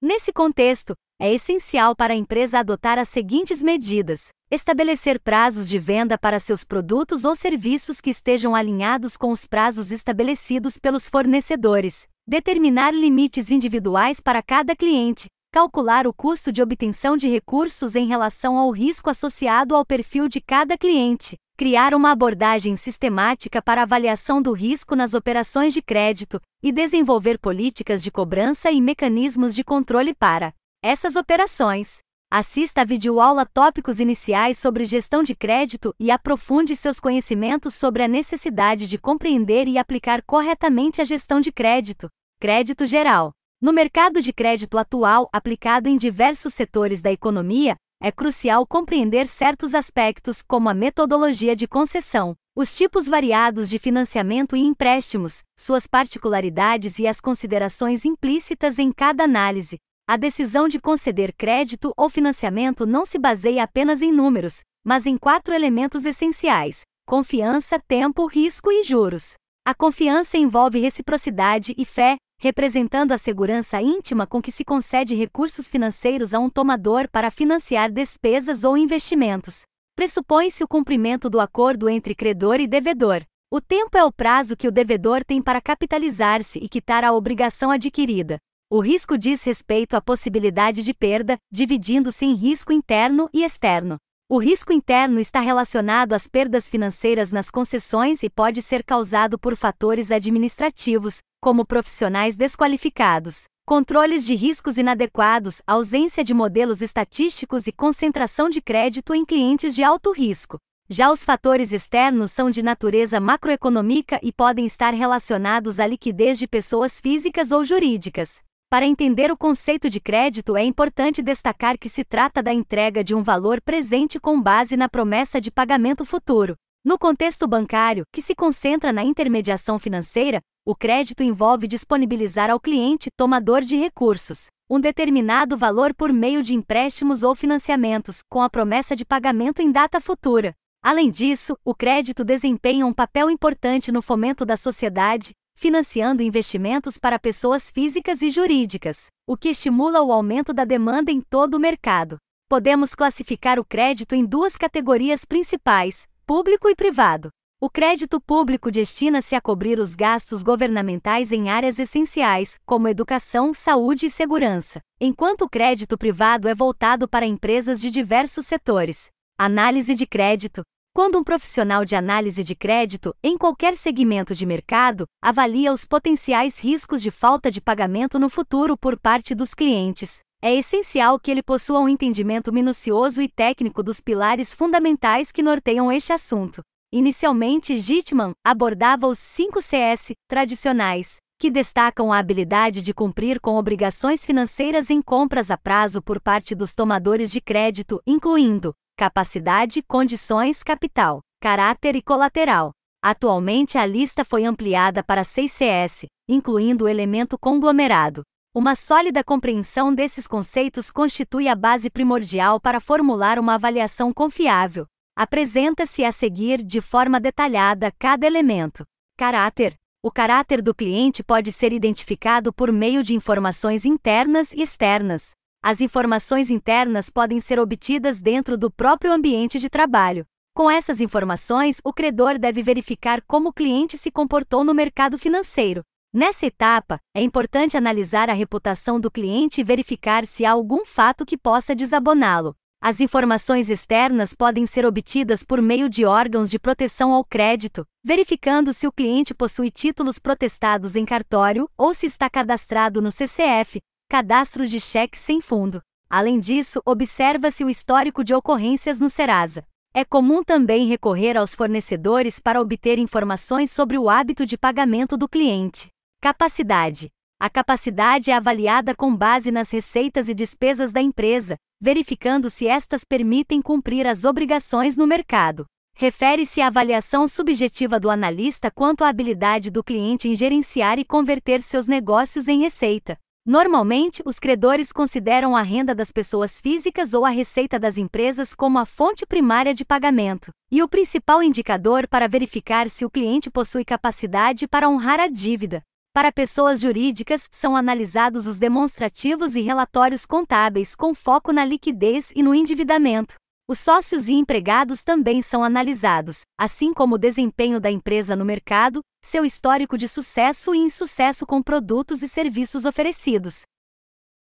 [0.00, 6.16] Nesse contexto, é essencial para a empresa adotar as seguintes medidas: Estabelecer prazos de venda
[6.16, 12.08] para seus produtos ou serviços que estejam alinhados com os prazos estabelecidos pelos fornecedores.
[12.26, 15.26] Determinar limites individuais para cada cliente.
[15.52, 20.40] Calcular o custo de obtenção de recursos em relação ao risco associado ao perfil de
[20.40, 21.36] cada cliente.
[21.58, 28.02] Criar uma abordagem sistemática para avaliação do risco nas operações de crédito e desenvolver políticas
[28.02, 31.98] de cobrança e mecanismos de controle para essas operações.
[32.30, 38.08] Assista a videoaula Tópicos Iniciais sobre Gestão de Crédito e aprofunde seus conhecimentos sobre a
[38.08, 42.06] necessidade de compreender e aplicar corretamente a gestão de crédito.
[42.38, 43.32] Crédito geral.
[43.62, 49.74] No mercado de crédito atual, aplicado em diversos setores da economia, é crucial compreender certos
[49.74, 56.98] aspectos, como a metodologia de concessão, os tipos variados de financiamento e empréstimos, suas particularidades
[56.98, 59.78] e as considerações implícitas em cada análise,
[60.10, 65.18] a decisão de conceder crédito ou financiamento não se baseia apenas em números, mas em
[65.18, 69.34] quatro elementos essenciais: confiança, tempo, risco e juros.
[69.66, 75.68] A confiança envolve reciprocidade e fé, representando a segurança íntima com que se concede recursos
[75.68, 79.64] financeiros a um tomador para financiar despesas ou investimentos.
[79.94, 83.24] Pressupõe-se o cumprimento do acordo entre credor e devedor.
[83.52, 87.70] O tempo é o prazo que o devedor tem para capitalizar-se e quitar a obrigação
[87.70, 88.38] adquirida.
[88.70, 93.96] O risco diz respeito à possibilidade de perda, dividindo-se em risco interno e externo.
[94.28, 99.56] O risco interno está relacionado às perdas financeiras nas concessões e pode ser causado por
[99.56, 108.50] fatores administrativos, como profissionais desqualificados, controles de riscos inadequados, ausência de modelos estatísticos e concentração
[108.50, 110.58] de crédito em clientes de alto risco.
[110.90, 116.46] Já os fatores externos são de natureza macroeconômica e podem estar relacionados à liquidez de
[116.46, 118.46] pessoas físicas ou jurídicas.
[118.70, 123.14] Para entender o conceito de crédito, é importante destacar que se trata da entrega de
[123.14, 126.54] um valor presente com base na promessa de pagamento futuro.
[126.84, 133.08] No contexto bancário, que se concentra na intermediação financeira, o crédito envolve disponibilizar ao cliente,
[133.16, 138.94] tomador de recursos, um determinado valor por meio de empréstimos ou financiamentos, com a promessa
[138.94, 140.52] de pagamento em data futura.
[140.84, 147.18] Além disso, o crédito desempenha um papel importante no fomento da sociedade, financiando investimentos para
[147.18, 152.16] pessoas físicas e jurídicas, o que estimula o aumento da demanda em todo o mercado.
[152.48, 157.28] Podemos classificar o crédito em duas categorias principais: público e privado.
[157.60, 164.06] O crédito público destina-se a cobrir os gastos governamentais em áreas essenciais, como educação, saúde
[164.06, 169.08] e segurança, enquanto o crédito privado é voltado para empresas de diversos setores.
[169.36, 170.62] Análise de crédito,
[170.98, 176.58] quando um profissional de análise de crédito, em qualquer segmento de mercado, avalia os potenciais
[176.58, 181.40] riscos de falta de pagamento no futuro por parte dos clientes, é essencial que ele
[181.40, 186.62] possua um entendimento minucioso e técnico dos pilares fundamentais que norteiam este assunto.
[186.92, 194.26] Inicialmente, Gitman abordava os 5 CS tradicionais, que destacam a habilidade de cumprir com obrigações
[194.26, 201.20] financeiras em compras a prazo por parte dos tomadores de crédito, incluindo capacidade, condições, capital,
[201.40, 202.72] caráter e colateral.
[203.00, 208.22] Atualmente a lista foi ampliada para 6 CS, incluindo o elemento conglomerado.
[208.52, 214.84] Uma sólida compreensão desses conceitos constitui a base primordial para formular uma avaliação confiável.
[215.16, 218.84] Apresenta-se a seguir de forma detalhada cada elemento.
[219.16, 219.76] Caráter.
[220.02, 225.30] O caráter do cliente pode ser identificado por meio de informações internas e externas,
[225.68, 230.24] as informações internas podem ser obtidas dentro do próprio ambiente de trabalho.
[230.54, 235.82] Com essas informações, o credor deve verificar como o cliente se comportou no mercado financeiro.
[236.10, 241.26] Nessa etapa, é importante analisar a reputação do cliente e verificar se há algum fato
[241.26, 242.54] que possa desaboná-lo.
[242.80, 248.72] As informações externas podem ser obtidas por meio de órgãos de proteção ao crédito, verificando
[248.72, 254.66] se o cliente possui títulos protestados em cartório ou se está cadastrado no CCF, cadastro
[254.66, 255.82] de cheque sem fundo.
[256.08, 259.62] Além disso, observa-se o histórico de ocorrências no Serasa.
[259.92, 265.28] É comum também recorrer aos fornecedores para obter informações sobre o hábito de pagamento do
[265.28, 265.88] cliente.
[266.20, 267.08] Capacidade.
[267.38, 273.04] A capacidade é avaliada com base nas receitas e despesas da empresa, verificando se estas
[273.04, 275.66] permitem cumprir as obrigações no mercado.
[275.94, 281.60] Refere-se à avaliação subjetiva do analista quanto à habilidade do cliente em gerenciar e converter
[281.60, 283.18] seus negócios em receita.
[283.48, 288.78] Normalmente, os credores consideram a renda das pessoas físicas ou a receita das empresas como
[288.78, 293.86] a fonte primária de pagamento, e o principal indicador para verificar se o cliente possui
[293.86, 295.82] capacidade para honrar a dívida.
[296.12, 302.42] Para pessoas jurídicas, são analisados os demonstrativos e relatórios contábeis com foco na liquidez e
[302.42, 303.36] no endividamento.
[303.66, 309.00] Os sócios e empregados também são analisados, assim como o desempenho da empresa no mercado,
[309.28, 313.62] seu histórico de sucesso e insucesso com produtos e serviços oferecidos.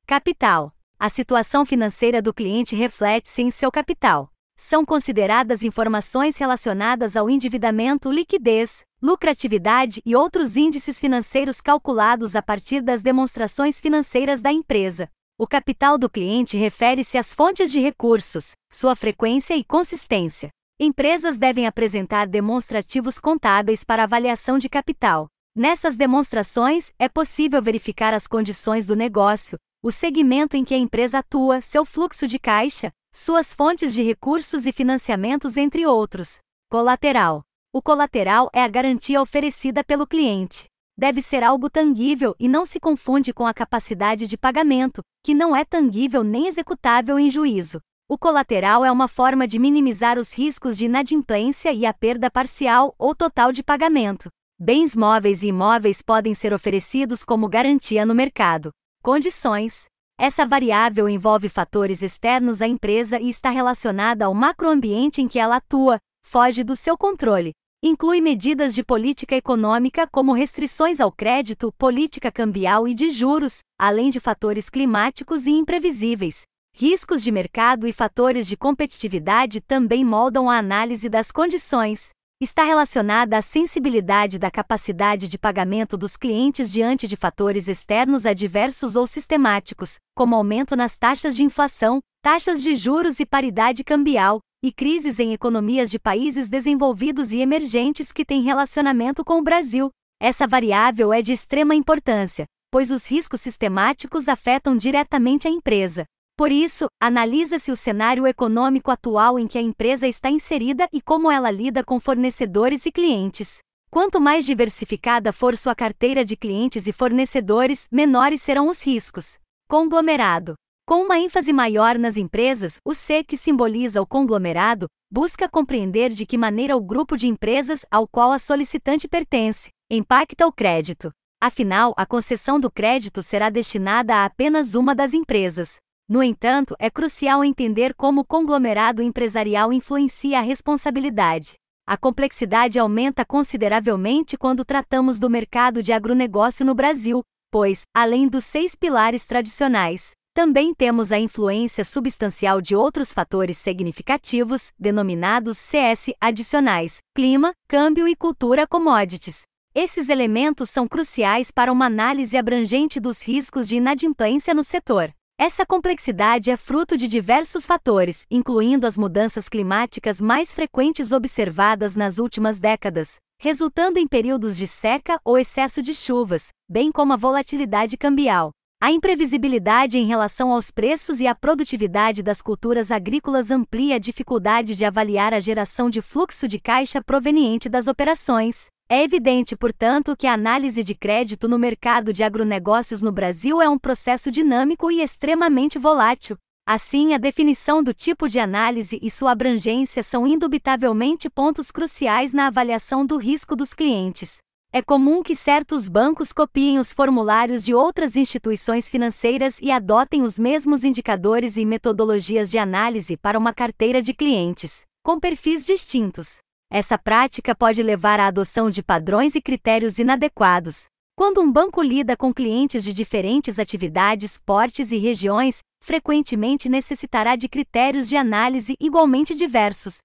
[0.06, 4.32] Capital: A situação financeira do cliente reflete-se em seu capital.
[4.56, 12.82] São consideradas informações relacionadas ao endividamento, liquidez, lucratividade e outros índices financeiros calculados a partir
[12.82, 15.10] das demonstrações financeiras da empresa.
[15.38, 20.50] O capital do cliente refere-se às fontes de recursos, sua frequência e consistência.
[20.82, 25.28] Empresas devem apresentar demonstrativos contábeis para avaliação de capital.
[25.54, 31.20] Nessas demonstrações, é possível verificar as condições do negócio, o segmento em que a empresa
[31.20, 36.40] atua, seu fluxo de caixa, suas fontes de recursos e financiamentos, entre outros.
[36.72, 40.70] Colateral: O colateral é a garantia oferecida pelo cliente
[41.00, 45.56] deve ser algo tangível e não se confunde com a capacidade de pagamento, que não
[45.56, 47.80] é tangível nem executável em juízo.
[48.12, 52.96] O colateral é uma forma de minimizar os riscos de inadimplência e a perda parcial
[52.98, 54.30] ou total de pagamento.
[54.60, 58.72] Bens móveis e imóveis podem ser oferecidos como garantia no mercado.
[59.04, 59.86] Condições:
[60.18, 65.58] essa variável envolve fatores externos à empresa e está relacionada ao macroambiente em que ela
[65.58, 67.52] atua, foge do seu controle.
[67.84, 74.10] Inclui medidas de política econômica como restrições ao crédito, política cambial e de juros, além
[74.10, 76.42] de fatores climáticos e imprevisíveis.
[76.82, 82.12] Riscos de mercado e fatores de competitividade também moldam a análise das condições.
[82.40, 88.96] Está relacionada à sensibilidade da capacidade de pagamento dos clientes diante de fatores externos adversos
[88.96, 94.72] ou sistemáticos, como aumento nas taxas de inflação, taxas de juros e paridade cambial, e
[94.72, 99.90] crises em economias de países desenvolvidos e emergentes que têm relacionamento com o Brasil.
[100.18, 106.06] Essa variável é de extrema importância, pois os riscos sistemáticos afetam diretamente a empresa.
[106.40, 111.30] Por isso, analisa-se o cenário econômico atual em que a empresa está inserida e como
[111.30, 113.58] ela lida com fornecedores e clientes.
[113.92, 119.38] Quanto mais diversificada for sua carteira de clientes e fornecedores, menores serão os riscos.
[119.68, 120.54] Conglomerado
[120.88, 126.26] com uma ênfase maior nas empresas, o C, que simboliza o conglomerado, busca compreender de
[126.26, 131.12] que maneira o grupo de empresas ao qual a solicitante pertence impacta o crédito.
[131.44, 135.80] Afinal, a concessão do crédito será destinada a apenas uma das empresas.
[136.10, 141.54] No entanto, é crucial entender como o conglomerado empresarial influencia a responsabilidade.
[141.86, 148.44] A complexidade aumenta consideravelmente quando tratamos do mercado de agronegócio no Brasil, pois, além dos
[148.44, 156.98] seis pilares tradicionais, também temos a influência substancial de outros fatores significativos, denominados CS adicionais:
[157.16, 159.44] clima, câmbio e cultura commodities.
[159.76, 165.14] Esses elementos são cruciais para uma análise abrangente dos riscos de inadimplência no setor.
[165.42, 172.20] Essa complexidade é fruto de diversos fatores, incluindo as mudanças climáticas mais frequentes observadas nas
[172.20, 177.96] últimas décadas, resultando em períodos de seca ou excesso de chuvas, bem como a volatilidade
[177.96, 178.52] cambial.
[178.82, 184.76] A imprevisibilidade em relação aos preços e à produtividade das culturas agrícolas amplia a dificuldade
[184.76, 188.68] de avaliar a geração de fluxo de caixa proveniente das operações.
[188.92, 193.70] É evidente, portanto, que a análise de crédito no mercado de agronegócios no Brasil é
[193.70, 196.36] um processo dinâmico e extremamente volátil.
[196.68, 202.48] Assim, a definição do tipo de análise e sua abrangência são indubitavelmente pontos cruciais na
[202.48, 204.38] avaliação do risco dos clientes.
[204.74, 210.40] É comum que certos bancos copiem os formulários de outras instituições financeiras e adotem os
[210.40, 216.40] mesmos indicadores e metodologias de análise para uma carteira de clientes, com perfis distintos.
[216.72, 220.86] Essa prática pode levar à adoção de padrões e critérios inadequados.
[221.16, 227.50] Quando um banco lida com clientes de diferentes atividades, portes e regiões, frequentemente necessitará de
[227.50, 230.00] critérios de análise igualmente diversos,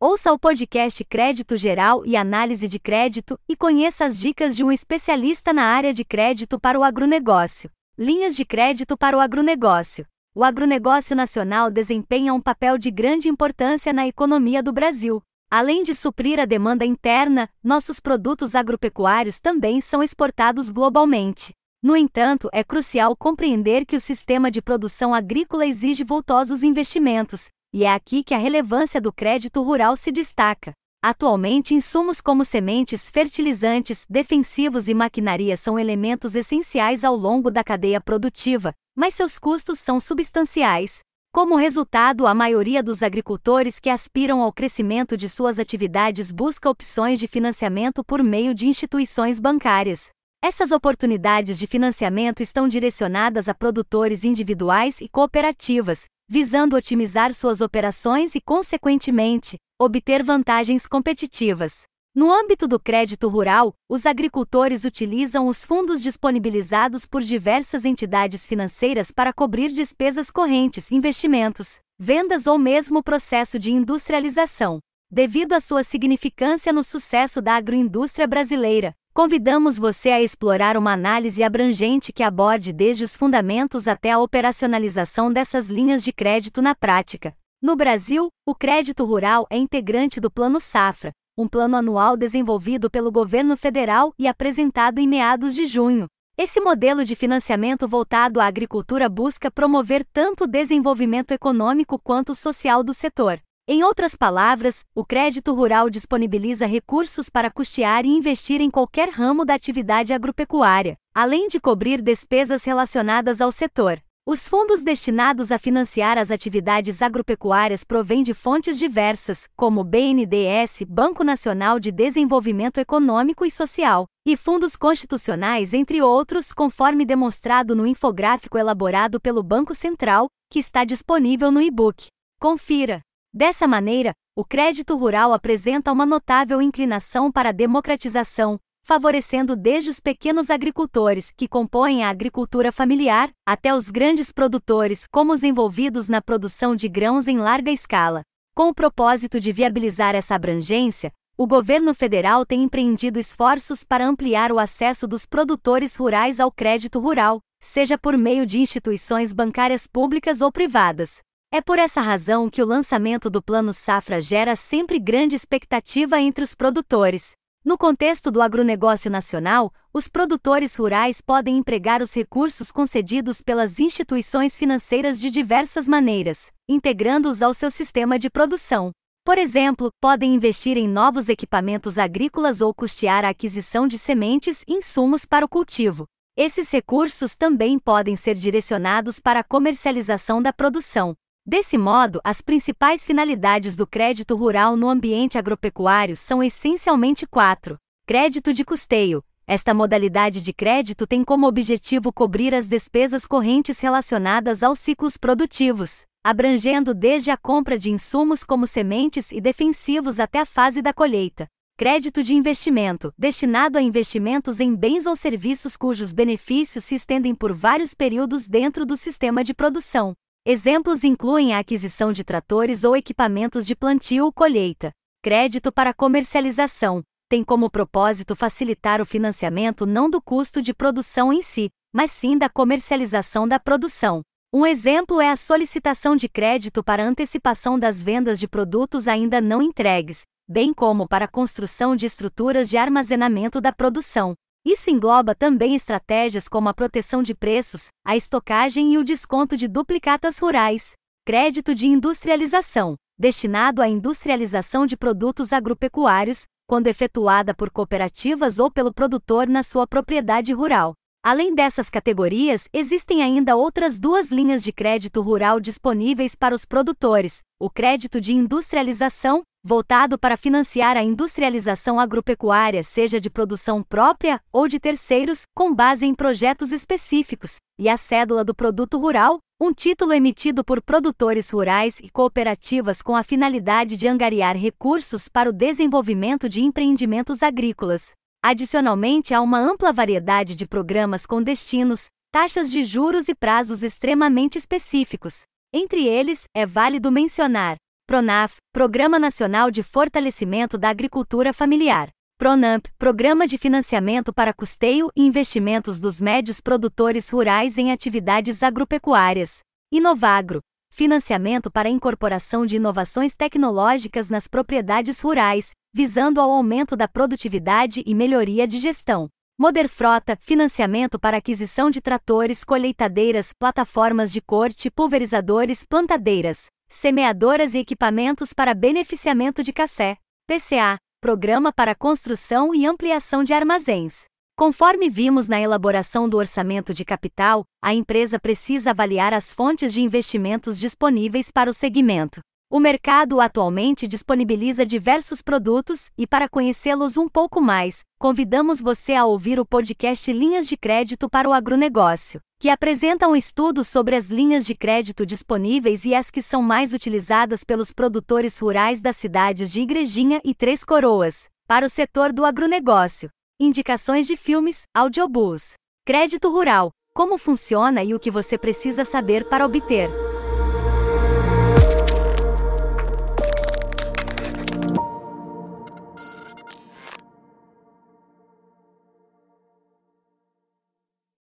[0.00, 4.70] Ouça o podcast Crédito Geral e Análise de Crédito e conheça as dicas de um
[4.70, 7.68] especialista na área de crédito para o agronegócio.
[7.98, 10.06] Linhas de crédito para o agronegócio.
[10.36, 15.20] O agronegócio nacional desempenha um papel de grande importância na economia do Brasil.
[15.50, 21.54] Além de suprir a demanda interna, nossos produtos agropecuários também são exportados globalmente.
[21.82, 27.84] No entanto, é crucial compreender que o sistema de produção agrícola exige voltosos investimentos, e
[27.84, 30.72] é aqui que a relevância do crédito rural se destaca.
[31.02, 38.00] Atualmente, insumos como sementes, fertilizantes, defensivos e maquinaria são elementos essenciais ao longo da cadeia
[38.02, 40.98] produtiva, mas seus custos são substanciais.
[41.32, 47.20] Como resultado, a maioria dos agricultores que aspiram ao crescimento de suas atividades busca opções
[47.20, 50.08] de financiamento por meio de instituições bancárias.
[50.42, 58.34] Essas oportunidades de financiamento estão direcionadas a produtores individuais e cooperativas, visando otimizar suas operações
[58.34, 61.82] e, consequentemente, obter vantagens competitivas.
[62.18, 69.12] No âmbito do crédito rural, os agricultores utilizam os fundos disponibilizados por diversas entidades financeiras
[69.12, 74.80] para cobrir despesas correntes, investimentos, vendas ou mesmo o processo de industrialização.
[75.08, 81.44] Devido à sua significância no sucesso da agroindústria brasileira, convidamos você a explorar uma análise
[81.44, 87.32] abrangente que aborde desde os fundamentos até a operacionalização dessas linhas de crédito na prática.
[87.62, 93.12] No Brasil, o crédito rural é integrante do Plano Safra, um plano anual desenvolvido pelo
[93.12, 96.08] governo federal e apresentado em meados de junho.
[96.36, 102.34] Esse modelo de financiamento voltado à agricultura busca promover tanto o desenvolvimento econômico quanto o
[102.34, 103.40] social do setor.
[103.68, 109.44] Em outras palavras, o crédito rural disponibiliza recursos para custear e investir em qualquer ramo
[109.44, 114.00] da atividade agropecuária, além de cobrir despesas relacionadas ao setor.
[114.30, 121.24] Os fundos destinados a financiar as atividades agropecuárias provêm de fontes diversas, como BNDES, Banco
[121.24, 128.58] Nacional de Desenvolvimento Econômico e Social, e fundos constitucionais, entre outros, conforme demonstrado no infográfico
[128.58, 132.08] elaborado pelo Banco Central, que está disponível no e-book.
[132.38, 133.00] Confira.
[133.32, 138.58] Dessa maneira, o crédito rural apresenta uma notável inclinação para a democratização,
[138.88, 145.34] favorecendo desde os pequenos agricultores que compõem a agricultura familiar, até os grandes produtores, como
[145.34, 148.22] os envolvidos na produção de grãos em larga escala.
[148.56, 154.50] Com o propósito de viabilizar essa abrangência, o governo federal tem empreendido esforços para ampliar
[154.50, 160.40] o acesso dos produtores rurais ao crédito rural, seja por meio de instituições bancárias públicas
[160.40, 161.18] ou privadas.
[161.52, 166.42] É por essa razão que o lançamento do Plano Safra gera sempre grande expectativa entre
[166.42, 167.36] os produtores,
[167.68, 174.56] no contexto do agronegócio nacional, os produtores rurais podem empregar os recursos concedidos pelas instituições
[174.56, 178.90] financeiras de diversas maneiras, integrando-os ao seu sistema de produção.
[179.22, 184.72] Por exemplo, podem investir em novos equipamentos agrícolas ou custear a aquisição de sementes e
[184.72, 186.06] insumos para o cultivo.
[186.38, 191.14] Esses recursos também podem ser direcionados para a comercialização da produção,
[191.50, 198.52] Desse modo, as principais finalidades do crédito rural no ambiente agropecuário são essencialmente quatro: crédito
[198.52, 199.24] de custeio.
[199.46, 206.02] Esta modalidade de crédito tem como objetivo cobrir as despesas correntes relacionadas aos ciclos produtivos,
[206.22, 211.46] abrangendo desde a compra de insumos como sementes e defensivos até a fase da colheita.
[211.78, 217.54] Crédito de investimento, destinado a investimentos em bens ou serviços cujos benefícios se estendem por
[217.54, 220.12] vários períodos dentro do sistema de produção.
[220.50, 224.92] Exemplos incluem a aquisição de tratores ou equipamentos de plantio ou colheita.
[225.22, 231.42] Crédito para comercialização tem como propósito facilitar o financiamento não do custo de produção em
[231.42, 234.22] si, mas sim da comercialização da produção.
[234.50, 239.60] Um exemplo é a solicitação de crédito para antecipação das vendas de produtos ainda não
[239.60, 244.34] entregues, bem como para a construção de estruturas de armazenamento da produção.
[244.64, 249.66] Isso engloba também estratégias como a proteção de preços, a estocagem e o desconto de
[249.66, 250.92] duplicatas rurais.
[251.24, 258.92] Crédito de industrialização, destinado à industrialização de produtos agropecuários, quando efetuada por cooperativas ou pelo
[258.92, 260.94] produtor na sua propriedade rural.
[261.24, 267.40] Além dessas categorias, existem ainda outras duas linhas de crédito rural disponíveis para os produtores:
[267.60, 274.68] o crédito de industrialização voltado para financiar a industrialização agropecuária, seja de produção própria ou
[274.68, 280.12] de terceiros, com base em projetos específicos, e a cédula do produto rural, um título
[280.12, 286.48] emitido por produtores rurais e cooperativas com a finalidade de angariar recursos para o desenvolvimento
[286.48, 288.12] de empreendimentos agrícolas.
[288.42, 294.56] Adicionalmente, há uma ampla variedade de programas com destinos, taxas de juros e prazos extremamente
[294.56, 295.42] específicos.
[295.72, 302.08] Entre eles, é válido mencionar PRONAF, Programa Nacional de Fortalecimento da Agricultura Familiar.
[302.38, 309.58] PRONAMP, Programa de Financiamento para Custeio e Investimentos dos Médios Produtores Rurais em Atividades Agropecuárias.
[309.92, 310.60] Inovagro,
[310.90, 318.14] Financiamento para incorporação de inovações tecnológicas nas propriedades rurais, visando ao aumento da produtividade e
[318.14, 319.28] melhoria de gestão.
[319.60, 328.54] Moderfrota, financiamento para aquisição de tratores, colheitadeiras, plataformas de corte, pulverizadores, plantadeiras semeadoras e equipamentos
[328.54, 334.26] para beneficiamento de café, PCA, Programa para Construção e Ampliação de Armazéns.
[334.56, 340.00] Conforme vimos na elaboração do orçamento de capital, a empresa precisa avaliar as fontes de
[340.00, 342.40] investimentos disponíveis para o segmento.
[342.70, 349.24] O mercado atualmente disponibiliza diversos produtos e, para conhecê-los um pouco mais, convidamos você a
[349.24, 354.26] ouvir o podcast Linhas de Crédito para o Agronegócio, que apresenta um estudo sobre as
[354.26, 359.72] linhas de crédito disponíveis e as que são mais utilizadas pelos produtores rurais das cidades
[359.72, 363.30] de Igrejinha e Três Coroas, para o setor do agronegócio.
[363.58, 365.72] Indicações de filmes, audiobooks.
[366.04, 370.27] Crédito rural: como funciona e o que você precisa saber para obter.